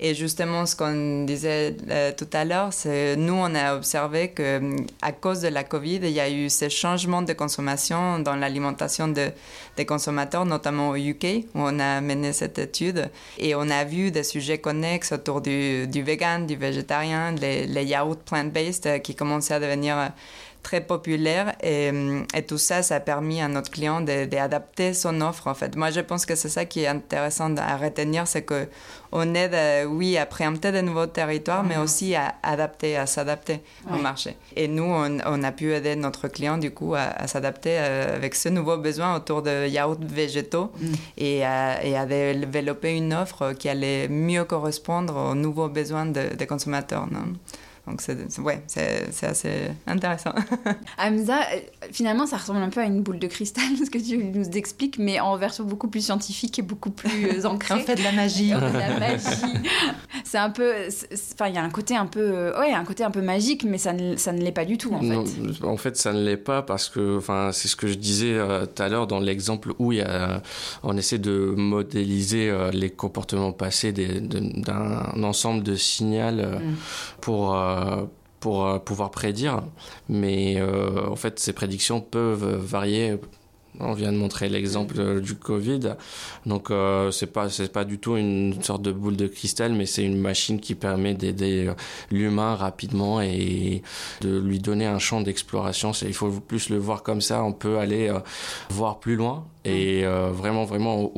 Et 0.00 0.14
justement, 0.14 0.64
ce 0.66 0.76
qu'on 0.76 1.24
disait 1.24 1.76
euh, 1.90 2.12
tout 2.16 2.28
à 2.32 2.44
l'heure, 2.44 2.72
c'est 2.72 3.16
nous, 3.16 3.34
on 3.34 3.54
a 3.54 3.74
observé 3.74 4.28
que 4.28 4.58
hum, 4.58 4.76
à 5.02 5.12
cause 5.12 5.40
de 5.40 5.48
la 5.48 5.64
Covid, 5.64 5.96
il 6.02 6.10
y 6.10 6.20
a 6.20 6.30
eu 6.30 6.48
ces 6.48 6.70
changements 6.70 7.22
de 7.22 7.32
consommation 7.32 8.18
dans 8.20 8.36
l'alimentation 8.36 9.08
de- 9.08 9.30
des 9.76 9.84
consommateurs, 9.86 10.44
notamment 10.44 10.90
au 10.90 10.96
UK, 10.96 11.44
où 11.54 11.60
on 11.60 11.78
a 11.80 12.00
mené 12.00 12.32
cette 12.32 12.58
étude. 12.58 13.10
Et 13.38 13.54
on 13.54 13.68
a 13.70 13.84
vu 13.84 14.10
des 14.10 14.22
sujets 14.24 14.58
connexes 14.58 15.12
autour 15.12 15.40
du, 15.40 15.86
vegan, 16.02 16.46
du 16.46 16.56
végétarien, 16.56 17.32
les, 17.32 17.66
les 17.66 17.84
yaourts 17.84 18.16
plant-based 18.18 18.86
euh, 18.86 18.98
qui 18.98 19.14
commençaient 19.14 19.54
à 19.54 19.60
devenir 19.60 19.96
euh, 19.98 20.06
très 20.62 20.80
populaires. 20.80 21.54
Et, 21.62 21.90
hum, 21.90 22.26
et 22.34 22.42
tout 22.42 22.58
ça, 22.58 22.82
ça 22.82 22.96
a 22.96 23.00
permis 23.00 23.40
à 23.40 23.48
notre 23.48 23.70
client 23.70 24.00
de- 24.00 24.24
d'adapter 24.26 24.94
son 24.94 25.20
offre, 25.20 25.46
en 25.46 25.54
fait. 25.54 25.76
Moi, 25.76 25.90
je 25.90 26.00
pense 26.00 26.26
que 26.26 26.34
c'est 26.34 26.48
ça 26.48 26.64
qui 26.64 26.80
est 26.82 26.86
intéressant 26.88 27.54
à 27.56 27.76
retenir, 27.76 28.26
c'est 28.26 28.42
que 28.42 28.68
on 29.10 29.34
aide, 29.34 29.54
euh, 29.54 29.84
oui, 29.84 30.18
à 30.18 30.26
préempter 30.26 30.70
de 30.70 30.82
nouveaux 30.82 31.06
territoires, 31.06 31.64
mais 31.64 31.78
aussi 31.78 32.14
à 32.14 32.34
adapter, 32.42 32.96
à 32.98 33.06
s'adapter 33.06 33.60
au 33.90 33.96
marché. 33.96 34.36
Et 34.54 34.68
nous, 34.68 34.84
on, 34.84 35.18
on 35.24 35.42
a 35.42 35.50
pu 35.52 35.72
aider 35.72 35.96
notre 35.96 36.28
client, 36.28 36.58
du 36.58 36.70
coup, 36.72 36.94
à, 36.94 37.00
à 37.16 37.26
s'adapter 37.26 37.76
euh, 37.78 38.14
avec 38.16 38.34
ce 38.34 38.50
nouveau 38.50 38.76
besoin 38.76 39.16
autour 39.16 39.40
de 39.42 39.66
yaourts 39.66 39.96
végétaux 40.00 40.70
Mm. 40.78 40.92
et, 41.16 41.44
à, 41.44 41.84
et 41.84 41.96
à 41.96 42.04
développer 42.04 42.96
une 42.96 43.14
offre 43.14 43.52
qui 43.54 43.68
allait 43.68 44.08
mieux 44.08 44.44
correspondre 44.44 45.16
aux 45.30 45.34
nouveaux 45.34 45.68
besoins 45.68 46.04
de- 46.06 46.34
des 46.36 46.46
consommateurs. 46.46 47.06
non? 47.10 47.32
Donc, 47.88 48.00
c'est 48.00 48.30
c'est- 48.30 48.40
ouais, 48.40 48.62
c'est 48.66 49.26
assez 49.26 49.68
intéressant. 49.86 50.32
Hamza, 50.98 51.40
euh, 51.40 51.58
finalement, 51.92 52.26
ça 52.26 52.36
ressemble 52.36 52.60
un 52.60 52.68
peu 52.70 52.80
à 52.80 52.84
une 52.84 53.02
boule 53.02 53.18
de 53.18 53.26
cristal, 53.26 53.64
ce 53.84 53.90
que 53.90 53.98
tu 53.98 54.18
nous 54.18 54.44
expliques, 54.56 54.98
mais 54.98 55.20
en 55.20 55.36
version 55.36 55.64
beaucoup 55.64 55.88
plus 55.88 56.04
scientifique 56.04 56.58
et 56.58 56.62
beaucoup 56.62 56.90
plus 56.90 57.10
euh, 57.10 57.44
ancrée. 57.46 57.84
de 57.84 58.02
la 58.02 58.12
magie. 58.12 58.52
On 58.54 58.60
fait 58.60 58.72
de 58.72 58.78
la 58.78 58.98
magie. 58.98 59.58
C'est 60.24 60.38
un 60.38 60.50
peu, 60.50 60.72
enfin, 61.34 61.48
il 61.48 61.54
y 61.54 61.58
a 61.58 61.62
un 61.62 61.70
côté 61.70 61.96
un 61.96 62.06
peu, 62.06 62.20
euh, 62.20 62.60
ouais, 62.60 62.72
un 62.72 62.84
côté 62.84 63.04
un 63.04 63.10
peu 63.10 63.22
magique, 63.22 63.64
mais 63.64 63.78
ça 63.78 63.92
ne, 63.92 64.16
ça 64.16 64.32
ne 64.32 64.40
l'est 64.42 64.52
pas 64.52 64.64
du 64.64 64.76
tout 64.76 64.92
en 64.92 65.02
Non, 65.02 65.24
fait. 65.24 65.64
en 65.64 65.76
fait, 65.76 65.96
ça 65.96 66.12
ne 66.12 66.22
l'est 66.22 66.36
pas 66.36 66.62
parce 66.62 66.88
que, 66.88 67.16
enfin, 67.18 67.50
c'est 67.52 67.68
ce 67.68 67.76
que 67.76 67.86
je 67.86 67.94
disais 67.94 68.34
euh, 68.34 68.66
tout 68.66 68.82
à 68.82 68.88
l'heure 68.88 69.06
dans 69.06 69.20
l'exemple 69.20 69.72
où 69.78 69.92
il 69.92 69.98
y 69.98 70.02
a, 70.02 70.42
on 70.82 70.96
essaie 70.96 71.18
de 71.18 71.54
modéliser 71.56 72.50
euh, 72.50 72.70
les 72.72 72.90
comportements 72.90 73.52
passés 73.52 73.92
d'un 73.92 75.22
ensemble 75.22 75.62
de 75.62 75.74
signaux 75.76 76.08
euh, 76.08 76.58
Mm. 76.58 76.74
pour 77.20 77.54
euh, 77.54 77.77
pour 78.40 78.66
euh, 78.66 78.78
pouvoir 78.78 79.10
prédire, 79.10 79.62
mais 80.08 80.56
euh, 80.58 81.08
en 81.08 81.16
fait, 81.16 81.38
ces 81.38 81.52
prédictions 81.52 82.00
peuvent 82.00 82.56
varier. 82.56 83.16
On 83.80 83.92
vient 83.92 84.12
de 84.12 84.16
montrer 84.16 84.48
l'exemple 84.48 84.96
euh, 84.98 85.20
du 85.20 85.36
Covid, 85.36 85.94
donc 86.46 86.70
euh, 86.70 87.12
c'est 87.12 87.28
pas 87.28 87.48
c'est 87.48 87.72
pas 87.72 87.84
du 87.84 87.98
tout 87.98 88.16
une 88.16 88.60
sorte 88.62 88.82
de 88.82 88.90
boule 88.90 89.16
de 89.16 89.28
cristal, 89.28 89.72
mais 89.72 89.86
c'est 89.86 90.04
une 90.04 90.18
machine 90.18 90.58
qui 90.58 90.74
permet 90.74 91.14
d'aider 91.14 91.68
euh, 91.68 91.74
l'humain 92.10 92.56
rapidement 92.56 93.20
et 93.20 93.82
de 94.20 94.38
lui 94.38 94.58
donner 94.58 94.86
un 94.86 94.98
champ 94.98 95.20
d'exploration. 95.20 95.92
Il 96.02 96.14
faut 96.14 96.30
plus 96.30 96.70
le 96.70 96.78
voir 96.78 97.04
comme 97.04 97.20
ça. 97.20 97.44
On 97.44 97.52
peut 97.52 97.78
aller 97.78 98.08
euh, 98.08 98.18
voir 98.70 98.98
plus 98.98 99.14
loin 99.14 99.46
et 99.64 100.04
euh, 100.04 100.30
vraiment, 100.32 100.64
vraiment, 100.64 101.12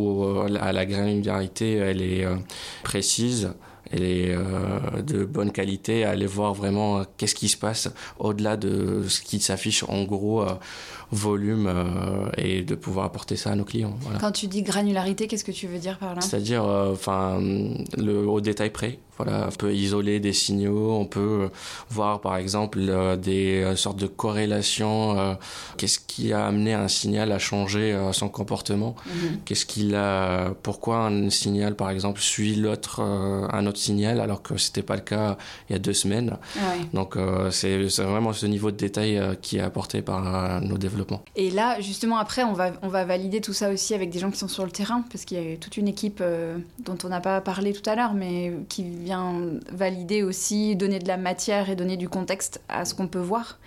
à 0.60 0.72
la 0.72 0.84
granularité, 0.84 1.74
elle 1.74 2.02
est 2.02 2.24
euh, 2.24 2.36
précise. 2.82 3.52
Elle 3.90 4.04
est 4.04 4.34
euh, 4.34 5.02
de 5.02 5.24
bonne 5.24 5.50
qualité. 5.52 6.04
Aller 6.04 6.26
voir 6.26 6.54
vraiment 6.54 6.98
euh, 6.98 7.04
qu'est-ce 7.16 7.34
qui 7.34 7.48
se 7.48 7.56
passe 7.56 7.88
au-delà 8.18 8.56
de 8.56 9.04
ce 9.08 9.20
qui 9.20 9.40
s'affiche 9.40 9.84
en 9.88 10.04
gros 10.04 10.42
euh, 10.42 10.54
volume 11.12 11.66
euh, 11.66 12.30
et 12.36 12.62
de 12.62 12.74
pouvoir 12.74 13.06
apporter 13.06 13.36
ça 13.36 13.50
à 13.50 13.54
nos 13.54 13.64
clients. 13.64 13.94
Voilà. 14.00 14.18
Quand 14.18 14.32
tu 14.32 14.46
dis 14.46 14.62
granularité, 14.62 15.26
qu'est-ce 15.26 15.44
que 15.44 15.52
tu 15.52 15.66
veux 15.66 15.78
dire 15.78 15.98
par 15.98 16.14
là? 16.14 16.20
C'est-à-dire, 16.20 16.64
euh, 16.64 16.92
enfin, 16.92 17.40
le 17.96 18.26
au 18.26 18.40
détail 18.40 18.70
près. 18.70 18.98
Voilà, 19.22 19.48
on 19.52 19.54
peut 19.54 19.74
isoler 19.74 20.18
des 20.18 20.32
signaux, 20.32 20.92
on 20.94 21.04
peut 21.04 21.20
euh, 21.42 21.48
voir 21.90 22.22
par 22.22 22.36
exemple 22.38 22.78
euh, 22.80 23.16
des 23.16 23.60
euh, 23.62 23.76
sortes 23.76 23.98
de 23.98 24.06
corrélations. 24.06 25.18
euh, 25.18 25.34
Qu'est-ce 25.76 25.98
qui 25.98 26.32
a 26.32 26.46
amené 26.46 26.72
un 26.72 26.88
signal 26.88 27.30
à 27.32 27.38
changer 27.38 27.92
euh, 27.92 28.12
son 28.14 28.30
comportement 28.30 28.96
Mhm. 29.06 29.40
Qu'est-ce 29.44 29.66
qu'il 29.66 29.94
a 29.94 30.54
Pourquoi 30.62 31.06
un 31.06 31.28
signal, 31.28 31.74
par 31.76 31.90
exemple, 31.90 32.20
suit 32.20 32.54
l'autre, 32.54 33.00
euh, 33.02 33.46
un 33.52 33.66
autre 33.66 33.78
signal 33.78 34.20
alors 34.20 34.42
que 34.42 34.56
c'était 34.56 34.82
pas 34.82 34.94
le 34.96 35.02
cas 35.02 35.36
il 35.68 35.74
y 35.74 35.76
a 35.76 35.78
deux 35.78 35.92
semaines. 35.92 36.38
Ah 36.56 36.70
ouais. 36.70 36.86
Donc 36.94 37.16
euh, 37.16 37.50
c'est 37.50 37.78
vraiment 38.02 38.32
ce 38.32 38.46
niveau 38.46 38.70
de 38.70 38.76
détail 38.76 39.18
euh, 39.18 39.34
qui 39.34 39.58
est 39.58 39.60
apporté 39.60 40.00
par 40.00 40.34
euh, 40.34 40.60
nos 40.60 40.78
Et 41.36 41.50
là, 41.50 41.80
justement, 41.80 42.18
après, 42.18 42.42
on 42.42 42.52
va, 42.52 42.72
on 42.82 42.88
va 42.88 43.04
valider 43.04 43.40
tout 43.40 43.52
ça 43.52 43.70
aussi 43.70 43.94
avec 43.94 44.10
des 44.10 44.18
gens 44.18 44.30
qui 44.30 44.38
sont 44.38 44.48
sur 44.48 44.64
le 44.64 44.70
terrain, 44.70 45.04
parce 45.10 45.24
qu'il 45.24 45.42
y 45.42 45.52
a 45.52 45.56
toute 45.56 45.76
une 45.76 45.88
équipe 45.88 46.18
euh, 46.20 46.58
dont 46.80 46.98
on 47.04 47.08
n'a 47.08 47.20
pas 47.20 47.40
parlé 47.40 47.72
tout 47.72 47.88
à 47.88 47.94
l'heure, 47.94 48.14
mais 48.14 48.52
qui 48.68 48.82
vient 48.82 49.40
valider 49.72 50.22
aussi, 50.22 50.76
donner 50.76 50.98
de 50.98 51.08
la 51.08 51.16
matière 51.16 51.70
et 51.70 51.76
donner 51.76 51.96
du 51.96 52.08
contexte 52.08 52.60
à 52.68 52.84
ce 52.84 52.94
qu'on 52.94 53.08
peut 53.08 53.18
voir. 53.18 53.58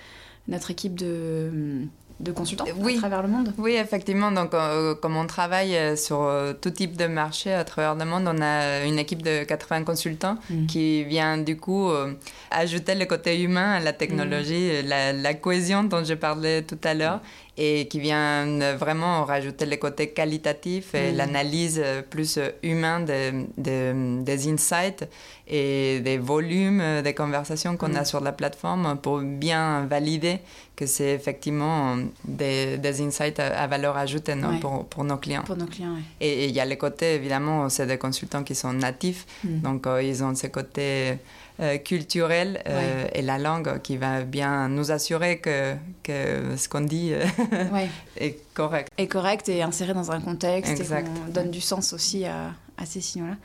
Notre 0.48 0.72
équipe 0.72 0.96
de, 0.96 1.86
de 2.19 2.32
consultants 2.32 2.65
Oui. 2.78 2.95
à 2.95 2.99
travers 2.99 3.21
le 3.23 3.28
monde? 3.28 3.54
Oui, 3.58 3.73
effectivement. 3.73 4.32
Donc, 4.32 4.54
euh, 4.54 4.95
comme 4.95 5.17
on 5.17 5.26
travaille 5.28 5.76
euh, 5.76 5.95
sur 5.95 6.21
euh, 6.23 6.54
tout 6.54 6.69
type 6.69 6.95
de 6.97 7.08
marché 7.08 7.54
à 7.54 7.63
travers 7.63 7.95
le 7.95 8.06
monde, 8.06 8.23
on 8.28 8.41
a 8.41 8.86
une 8.86 8.99
équipe 8.99 9.21
de 9.21 9.43
80 9.43 9.84
consultants 9.84 10.38
Mm. 10.49 10.65
qui 10.67 11.04
vient 11.06 11.38
du 11.38 11.58
coup 11.58 11.89
euh, 11.89 12.13
ajouter 12.52 12.95
le 12.95 13.06
côté 13.06 13.41
humain 13.41 13.73
à 13.73 13.80
la 13.80 13.93
technologie, 13.93 14.82
la, 14.84 15.13
la 15.13 15.34
cohésion 15.34 15.84
dont 15.84 16.04
je 16.04 16.13
parlais 16.13 16.62
tout 16.62 16.78
à 16.84 16.93
l'heure, 16.93 17.19
et 17.56 17.88
qui 17.88 18.00
vient 18.00 18.48
euh, 18.62 18.76
vraiment 18.80 19.26
rajouter 19.26 19.66
le 19.68 19.76
côté 19.78 20.10
qualitatif 20.10 20.96
et 20.96 21.12
Mm. 21.12 21.18
l'analyse 21.18 21.80
euh, 21.84 22.02
plus 22.02 22.38
euh, 22.38 22.50
humaine 22.63 23.06
de- 23.06 23.46
de- 23.62 24.24
des 24.24 24.48
insights 24.52 25.08
et 25.48 26.00
des 26.00 26.18
volumes 26.18 26.82
euh, 26.82 27.02
des 27.04 27.13
conversations 27.13 27.78
qu'on 27.78 27.89
Mm. 27.89 27.98
a 27.98 28.06
sur 28.06 28.22
la 28.22 28.32
plateforme 28.32 28.98
pour 29.02 29.20
bien 29.20 29.86
valider 29.86 30.39
que 30.76 30.88
c'est 30.88 31.12
effectivement 31.13 31.96
des, 32.26 32.78
des 32.80 33.02
insights 33.02 33.39
à, 33.39 33.68
valeur 33.68 33.96
ajoutée 33.98 34.34
non, 34.34 34.50
Ouais. 34.54 34.60
pour, 34.60 34.86
pour 34.86 35.04
nos 35.04 35.18
clients. 35.18 35.44
Pour 35.44 35.56
nos 35.58 35.68
clients, 35.68 35.94
ouais. 35.94 36.02
Et 36.22 36.46
il 36.46 36.52
y 36.56 36.60
a 36.60 36.66
les 36.66 36.78
côtés, 36.78 37.13
évidemment, 37.16 37.70
c'est 37.70 37.86
des 37.86 38.00
consultants 38.00 38.44
qui 38.44 38.56
sont 38.56 38.74
natifs, 38.74 39.26
Mm. 39.44 39.60
donc 39.62 39.86
euh, 39.86 40.02
ils 40.02 40.24
ont 40.24 40.34
ce 40.34 40.48
côté 40.48 41.20
euh, 41.60 41.78
culturel 41.78 42.63
euh, 42.68 43.06
et 43.13 43.22
la 43.22 43.38
langue 43.38 43.82
qui 43.82 43.98
va 43.98 44.22
bien 44.22 44.70
nous 44.70 44.92
assurer 44.92 45.39
que, 45.39 45.76
que 46.02 46.56
ce 46.58 46.68
qu'on 46.68 46.82
dit 46.82 47.13
euh, 47.13 47.24
Ouais. 47.72 47.89
est 48.18 48.39
correct. 48.54 48.89
Et 48.98 49.08
correct 49.08 49.48
et 49.50 49.62
inséré 49.62 49.94
dans 49.94 50.12
un 50.12 50.20
contexte 50.20 50.72
Exact. 50.80 51.08
et 51.08 51.10
qu'on 51.26 51.32
donne 51.32 51.52
du 51.52 51.62
sens 51.62 51.94
aussi 51.94 52.26
à, 52.26 52.54
à 52.78 52.86
ces 52.86 53.02
signaux-là. 53.02 53.36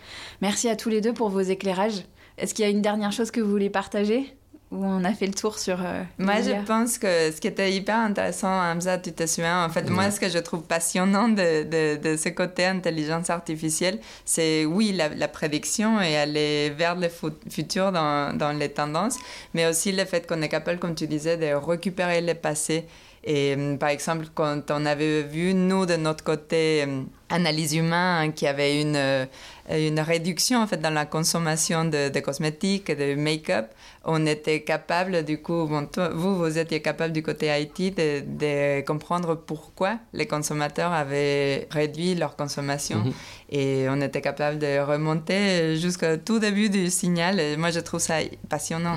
Merci 0.41 0.69
à 0.69 0.77
tous 0.77 0.89
les 0.89 1.01
deux 1.01 1.13
pour 1.13 1.29
vos 1.29 1.41
éclairages. 1.41 2.05
Est-ce 2.39 2.55
qu'il 2.55 2.65
y 2.65 2.69
a 2.69 2.71
une 2.71 2.83
dernière 2.83 3.13
chose 3.13 3.31
que 3.31 3.41
vous 3.41 3.51
voulez 3.51 3.69
partager? 3.71 4.35
Ou 4.71 4.85
on 4.85 5.03
a 5.05 5.15
fait 5.15 5.27
le 5.27 5.33
tour 5.33 5.59
sur. 5.59 5.79
euh, 5.83 6.03
Moi, 6.19 6.43
je 6.43 6.51
pense 6.67 6.99
que 6.99 7.31
ce 7.33 7.41
qui 7.41 7.47
était 7.47 7.73
hyper 7.73 7.97
intéressant, 7.97 8.51
Hamza, 8.53 8.99
tu 8.99 9.13
te 9.15 9.27
souviens, 9.27 9.65
en 9.65 9.71
fait, 9.71 9.89
moi, 9.89 10.11
ce 10.11 10.21
que 10.21 10.29
je 10.29 10.39
trouve 10.39 10.63
passionnant 10.63 11.29
de, 11.29 11.63
de, 11.65 11.97
de 11.97 12.17
ce 12.19 12.29
côté 12.29 12.67
intelligence 12.67 13.31
artificielle, 13.31 13.99
c'est, 14.27 14.67
oui, 14.67 14.93
la, 14.93 15.09
la 15.09 15.27
prédiction 15.29 16.03
et 16.03 16.19
aller 16.19 16.69
vers 16.77 16.97
le 16.97 17.09
fu- 17.09 17.29
futur 17.51 17.93
dans, 17.93 18.37
dans 18.37 18.53
les 18.53 18.69
tendances, 18.69 19.17
mais 19.55 19.67
aussi 19.67 19.91
le 19.91 20.05
fait 20.05 20.27
qu'on 20.27 20.43
est 20.43 20.51
capable, 20.51 20.79
comme 20.79 20.95
tu 20.95 21.07
disais, 21.07 21.39
de 21.39 21.55
récupérer 21.55 22.21
le 22.21 22.35
passé. 22.35 22.85
Et 23.25 23.55
hum, 23.55 23.79
par 23.79 23.91
exemple, 23.91 24.27
quand 24.35 24.71
on 24.71 24.87
avait 24.87 25.23
vu, 25.23 25.55
nous, 25.55 25.87
de 25.87 25.97
notre 25.97 26.25
côté, 26.25 26.85
hum, 26.85 27.09
analyse 27.29 27.75
humaine, 27.75 27.93
hein, 27.93 28.31
qui 28.31 28.47
avait 28.47 28.81
une, 28.81 28.97
euh, 28.97 29.27
une 29.71 30.01
réduction, 30.01 30.63
en 30.63 30.67
fait, 30.67 30.81
dans 30.81 30.91
la 30.91 31.05
consommation 31.07 31.85
de, 31.85 32.21
cosmétiques 32.21 32.89
et 32.91 32.97
de 32.97 33.15
make-up, 33.15 33.67
on 34.05 34.25
était 34.25 34.63
capable, 34.63 35.25
du 35.25 35.43
coup, 35.43 35.67
vous, 35.67 36.37
vous 36.39 36.59
étiez 36.59 36.81
capable 36.81 37.13
du 37.13 37.23
côté 37.23 37.49
IT 37.61 37.95
de, 37.95 38.23
de 38.27 38.81
comprendre 38.87 39.35
pourquoi 39.35 39.99
les 40.15 40.27
consommateurs 40.27 40.93
avaient 40.93 41.69
réduit 41.71 42.15
leur 42.15 42.37
consommation. 42.37 42.99
Mhm. 42.99 43.13
Et 43.51 43.87
on 43.89 44.01
était 44.01 44.21
capable 44.21 44.59
de 44.59 44.81
remonter 44.81 45.77
jusqu'au 45.77 46.17
tout 46.23 46.39
début 46.39 46.69
du 46.69 46.91
signal. 46.91 47.41
Moi, 47.57 47.71
je 47.71 47.81
trouve 47.81 48.01
ça 48.01 48.17
passionnant. 48.49 48.97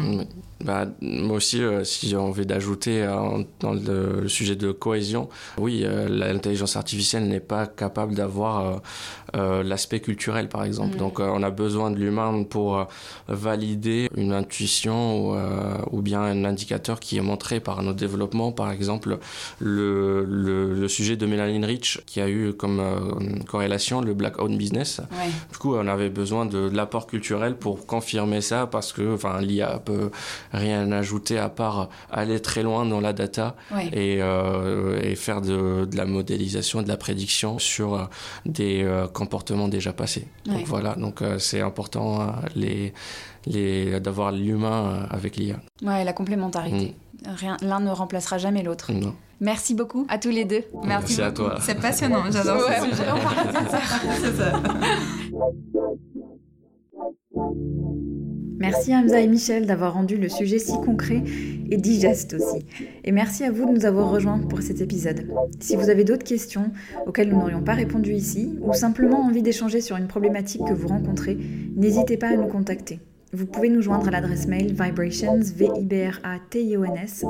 Bah, 0.64 0.86
moi 1.02 1.38
aussi, 1.38 1.64
euh, 1.64 1.84
si 1.84 2.08
j'ai 2.08 2.18
envie 2.18 2.46
d'ajouter 2.46 3.02
euh, 3.02 3.44
dans 3.60 3.74
le, 3.74 4.28
sujet 4.28 4.56
de 4.56 4.72
cohésion, 4.72 5.30
oui, 5.58 5.84
euh, 5.84 6.08
l'intelligence 6.08 6.76
artificielle 6.76 7.28
n'est 7.28 7.40
pas 7.40 7.66
capable 7.66 8.14
d'avoir 8.14 8.82
l'aspect 9.34 10.00
culturel, 10.00 10.50
par 10.50 10.64
exemple. 10.64 10.96
Mm. 10.96 11.00
Donc, 11.00 11.20
on 11.20 11.44
a 11.44 11.50
besoin 11.50 11.92
de 11.92 11.98
l'humain 11.98 12.44
pour 12.44 12.88
valider 13.28 14.10
une 14.16 14.34
intuition 14.34 15.32
ou, 15.32 15.38
ou, 15.92 16.02
bien 16.02 16.22
un 16.22 16.46
indicateur 16.46 17.00
qui 17.00 17.18
est 17.18 17.22
montré 17.22 17.60
par 17.60 17.82
nos 17.84 17.94
développements. 17.94 18.52
Par 18.52 18.72
exemple, 18.72 19.20
le, 19.60 20.26
le, 20.26 20.88
sujet 20.88 21.16
de 21.16 21.26
Mélanie 21.26 21.66
Rich, 21.66 22.02
qui 22.06 22.20
a 22.22 22.30
eu 22.30 22.54
comme 22.54 22.82
corrélation 23.48 24.02
le 24.02 24.14
Black 24.14 24.40
Owned 24.40 24.58
Business. 24.58 25.02
Du 25.52 25.58
coup, 25.58 25.76
on 25.76 25.88
avait 25.88 26.10
besoin 26.10 26.46
de, 26.46 26.70
de 26.70 26.76
l'apport 26.76 27.08
culturel 27.08 27.56
pour 27.56 27.86
confirmer 27.86 28.42
ça 28.42 28.68
parce 28.68 28.94
que 28.94 29.18
l'IA 29.42 29.80
peut 29.80 30.12
rien 30.54 30.92
ajouter 30.92 31.38
à 31.38 31.50
part 31.50 31.90
aller 32.12 32.40
très 32.40 32.64
loin 32.64 32.86
dans 32.86 33.02
la 33.02 33.14
data 33.14 33.56
et, 33.92 34.22
euh, 34.22 35.00
et, 35.02 35.16
faire 35.16 35.42
de, 35.42 35.86
de, 35.86 35.98
la 35.98 36.06
modélisation, 36.06 36.82
de 36.82 36.88
la 36.88 36.98
prédiction 36.98 37.60
sur 37.60 37.96
euh, 37.96 38.04
des 38.46 38.84
euh, 38.84 39.08
comportements 39.22 39.68
déjà 39.68 39.94
passés. 39.94 40.28
Donc 40.46 40.66
voilà, 40.66 40.96
donc 40.96 41.24
c'est 41.38 41.62
important 41.62 42.34
les, 42.56 42.94
les, 43.46 44.00
d'avoir 44.00 44.32
l'humain 44.32 45.08
avec 45.10 45.38
l'IA. 45.38 45.58
Ouais, 45.84 46.04
la 46.04 46.14
complémentarité. 46.14 46.88
Mm. 46.88 47.30
Rien, 47.42 47.58
l'un 47.62 47.80
ne 47.80 47.92
remplacera 47.92 48.38
jamais 48.40 48.64
l'autre. 48.64 48.92
Merci 49.40 49.74
beaucoup 49.74 50.06
à 50.10 50.18
tous 50.18 50.30
les 50.30 50.46
deux. 50.46 50.64
Merci, 50.84 51.18
Merci 51.18 51.22
à 51.22 51.32
toi. 51.32 51.58
C'est 51.62 51.80
passionnant, 51.80 52.24
j'adore 52.32 52.62
ce 52.62 52.90
sujet. 52.90 53.04
c'est 54.22 54.36
ça. 54.38 54.62
Merci 58.62 58.96
Hamza 58.96 59.20
et 59.20 59.28
Michel 59.28 59.66
d'avoir 59.66 59.96
rendu 59.96 60.18
le 60.18 60.30
sujet 60.30 60.60
si 60.60 60.74
concret 60.74 61.24
et 61.72 61.78
digeste 61.78 62.36
aussi. 62.36 62.64
Et 63.04 63.12
merci 63.12 63.44
à 63.44 63.50
vous 63.50 63.66
de 63.66 63.72
nous 63.72 63.86
avoir 63.88 64.12
rejoints 64.12 64.38
pour 64.38 64.62
cet 64.62 64.82
épisode. 64.82 65.28
Si 65.60 65.76
vous 65.76 65.90
avez 65.90 66.04
d'autres 66.04 66.24
questions 66.24 66.72
auxquelles 67.08 67.30
nous 67.30 67.40
n'aurions 67.40 67.64
pas 67.64 67.74
répondu 67.74 68.14
ici, 68.14 68.60
ou 68.62 68.72
simplement 68.74 69.26
envie 69.26 69.42
d'échanger 69.42 69.82
sur 69.82 69.98
une 69.98 70.06
problématique 70.06 70.62
que 70.64 70.76
vous 70.76 70.90
rencontrez, 70.90 71.40
n'hésitez 71.76 72.18
pas 72.18 72.28
à 72.28 72.38
nous 72.38 72.50
contacter. 72.50 73.00
Vous 73.34 73.48
pouvez 73.48 73.70
nous 73.70 73.82
joindre 73.82 74.10
à 74.10 74.12
l'adresse 74.12 74.46
mail 74.46 74.76
vibrations, 74.76 75.40
v 75.40 75.70
i 75.80 75.84
b 75.84 75.94
r 75.94 76.20
a 76.24 76.38
t 76.38 76.62
i 76.62 76.78
o 76.78 76.86
n 76.86 76.98
s 76.98 77.26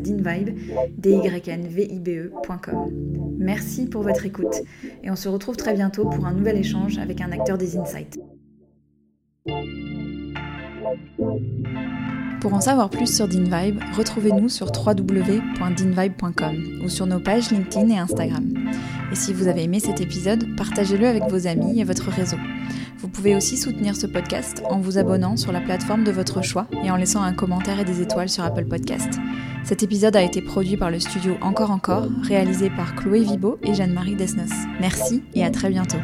dinvibe, 0.00 0.54
d 0.96 1.10
y 1.10 1.48
n 1.48 1.66
v 1.66 1.88
i 1.90 1.98
b 1.98 2.08
e.com. 2.08 2.92
Merci 3.36 3.86
pour 3.86 4.04
votre 4.04 4.26
écoute 4.26 4.62
et 5.02 5.10
on 5.10 5.16
se 5.16 5.28
retrouve 5.28 5.56
très 5.56 5.74
bientôt 5.74 6.04
pour 6.04 6.24
un 6.24 6.34
nouvel 6.34 6.56
échange 6.56 6.98
avec 6.98 7.20
un 7.20 7.32
acteur 7.32 7.58
des 7.58 7.76
Insights. 7.76 8.20
Pour 12.40 12.54
en 12.54 12.60
savoir 12.60 12.88
plus 12.88 13.12
sur 13.12 13.26
DeanVibe, 13.26 13.80
retrouvez-nous 13.96 14.48
sur 14.48 14.68
www.deanvibe.com 14.68 16.82
ou 16.84 16.88
sur 16.88 17.06
nos 17.06 17.18
pages 17.18 17.50
LinkedIn 17.50 17.90
et 17.90 17.98
Instagram. 17.98 18.54
Et 19.10 19.16
si 19.16 19.32
vous 19.32 19.48
avez 19.48 19.64
aimé 19.64 19.80
cet 19.80 20.00
épisode, 20.00 20.54
partagez-le 20.56 21.06
avec 21.06 21.24
vos 21.24 21.48
amis 21.48 21.80
et 21.80 21.84
votre 21.84 22.10
réseau. 22.10 22.36
Vous 22.98 23.08
pouvez 23.08 23.34
aussi 23.34 23.56
soutenir 23.56 23.96
ce 23.96 24.06
podcast 24.06 24.62
en 24.70 24.78
vous 24.78 24.98
abonnant 24.98 25.36
sur 25.36 25.50
la 25.50 25.60
plateforme 25.60 26.04
de 26.04 26.12
votre 26.12 26.42
choix 26.42 26.68
et 26.84 26.90
en 26.90 26.96
laissant 26.96 27.22
un 27.22 27.32
commentaire 27.32 27.80
et 27.80 27.84
des 27.84 28.02
étoiles 28.02 28.28
sur 28.28 28.44
Apple 28.44 28.66
Podcast. 28.66 29.18
Cet 29.64 29.82
épisode 29.82 30.16
a 30.16 30.22
été 30.22 30.40
produit 30.40 30.76
par 30.76 30.90
le 30.90 31.00
studio 31.00 31.36
Encore 31.40 31.70
Encore, 31.70 32.06
réalisé 32.22 32.70
par 32.70 32.94
Chloé 32.94 33.20
Vibo 33.20 33.58
et 33.62 33.74
Jeanne-Marie 33.74 34.16
Desnos. 34.16 34.66
Merci 34.80 35.22
et 35.34 35.44
à 35.44 35.50
très 35.50 35.70
bientôt. 35.70 35.98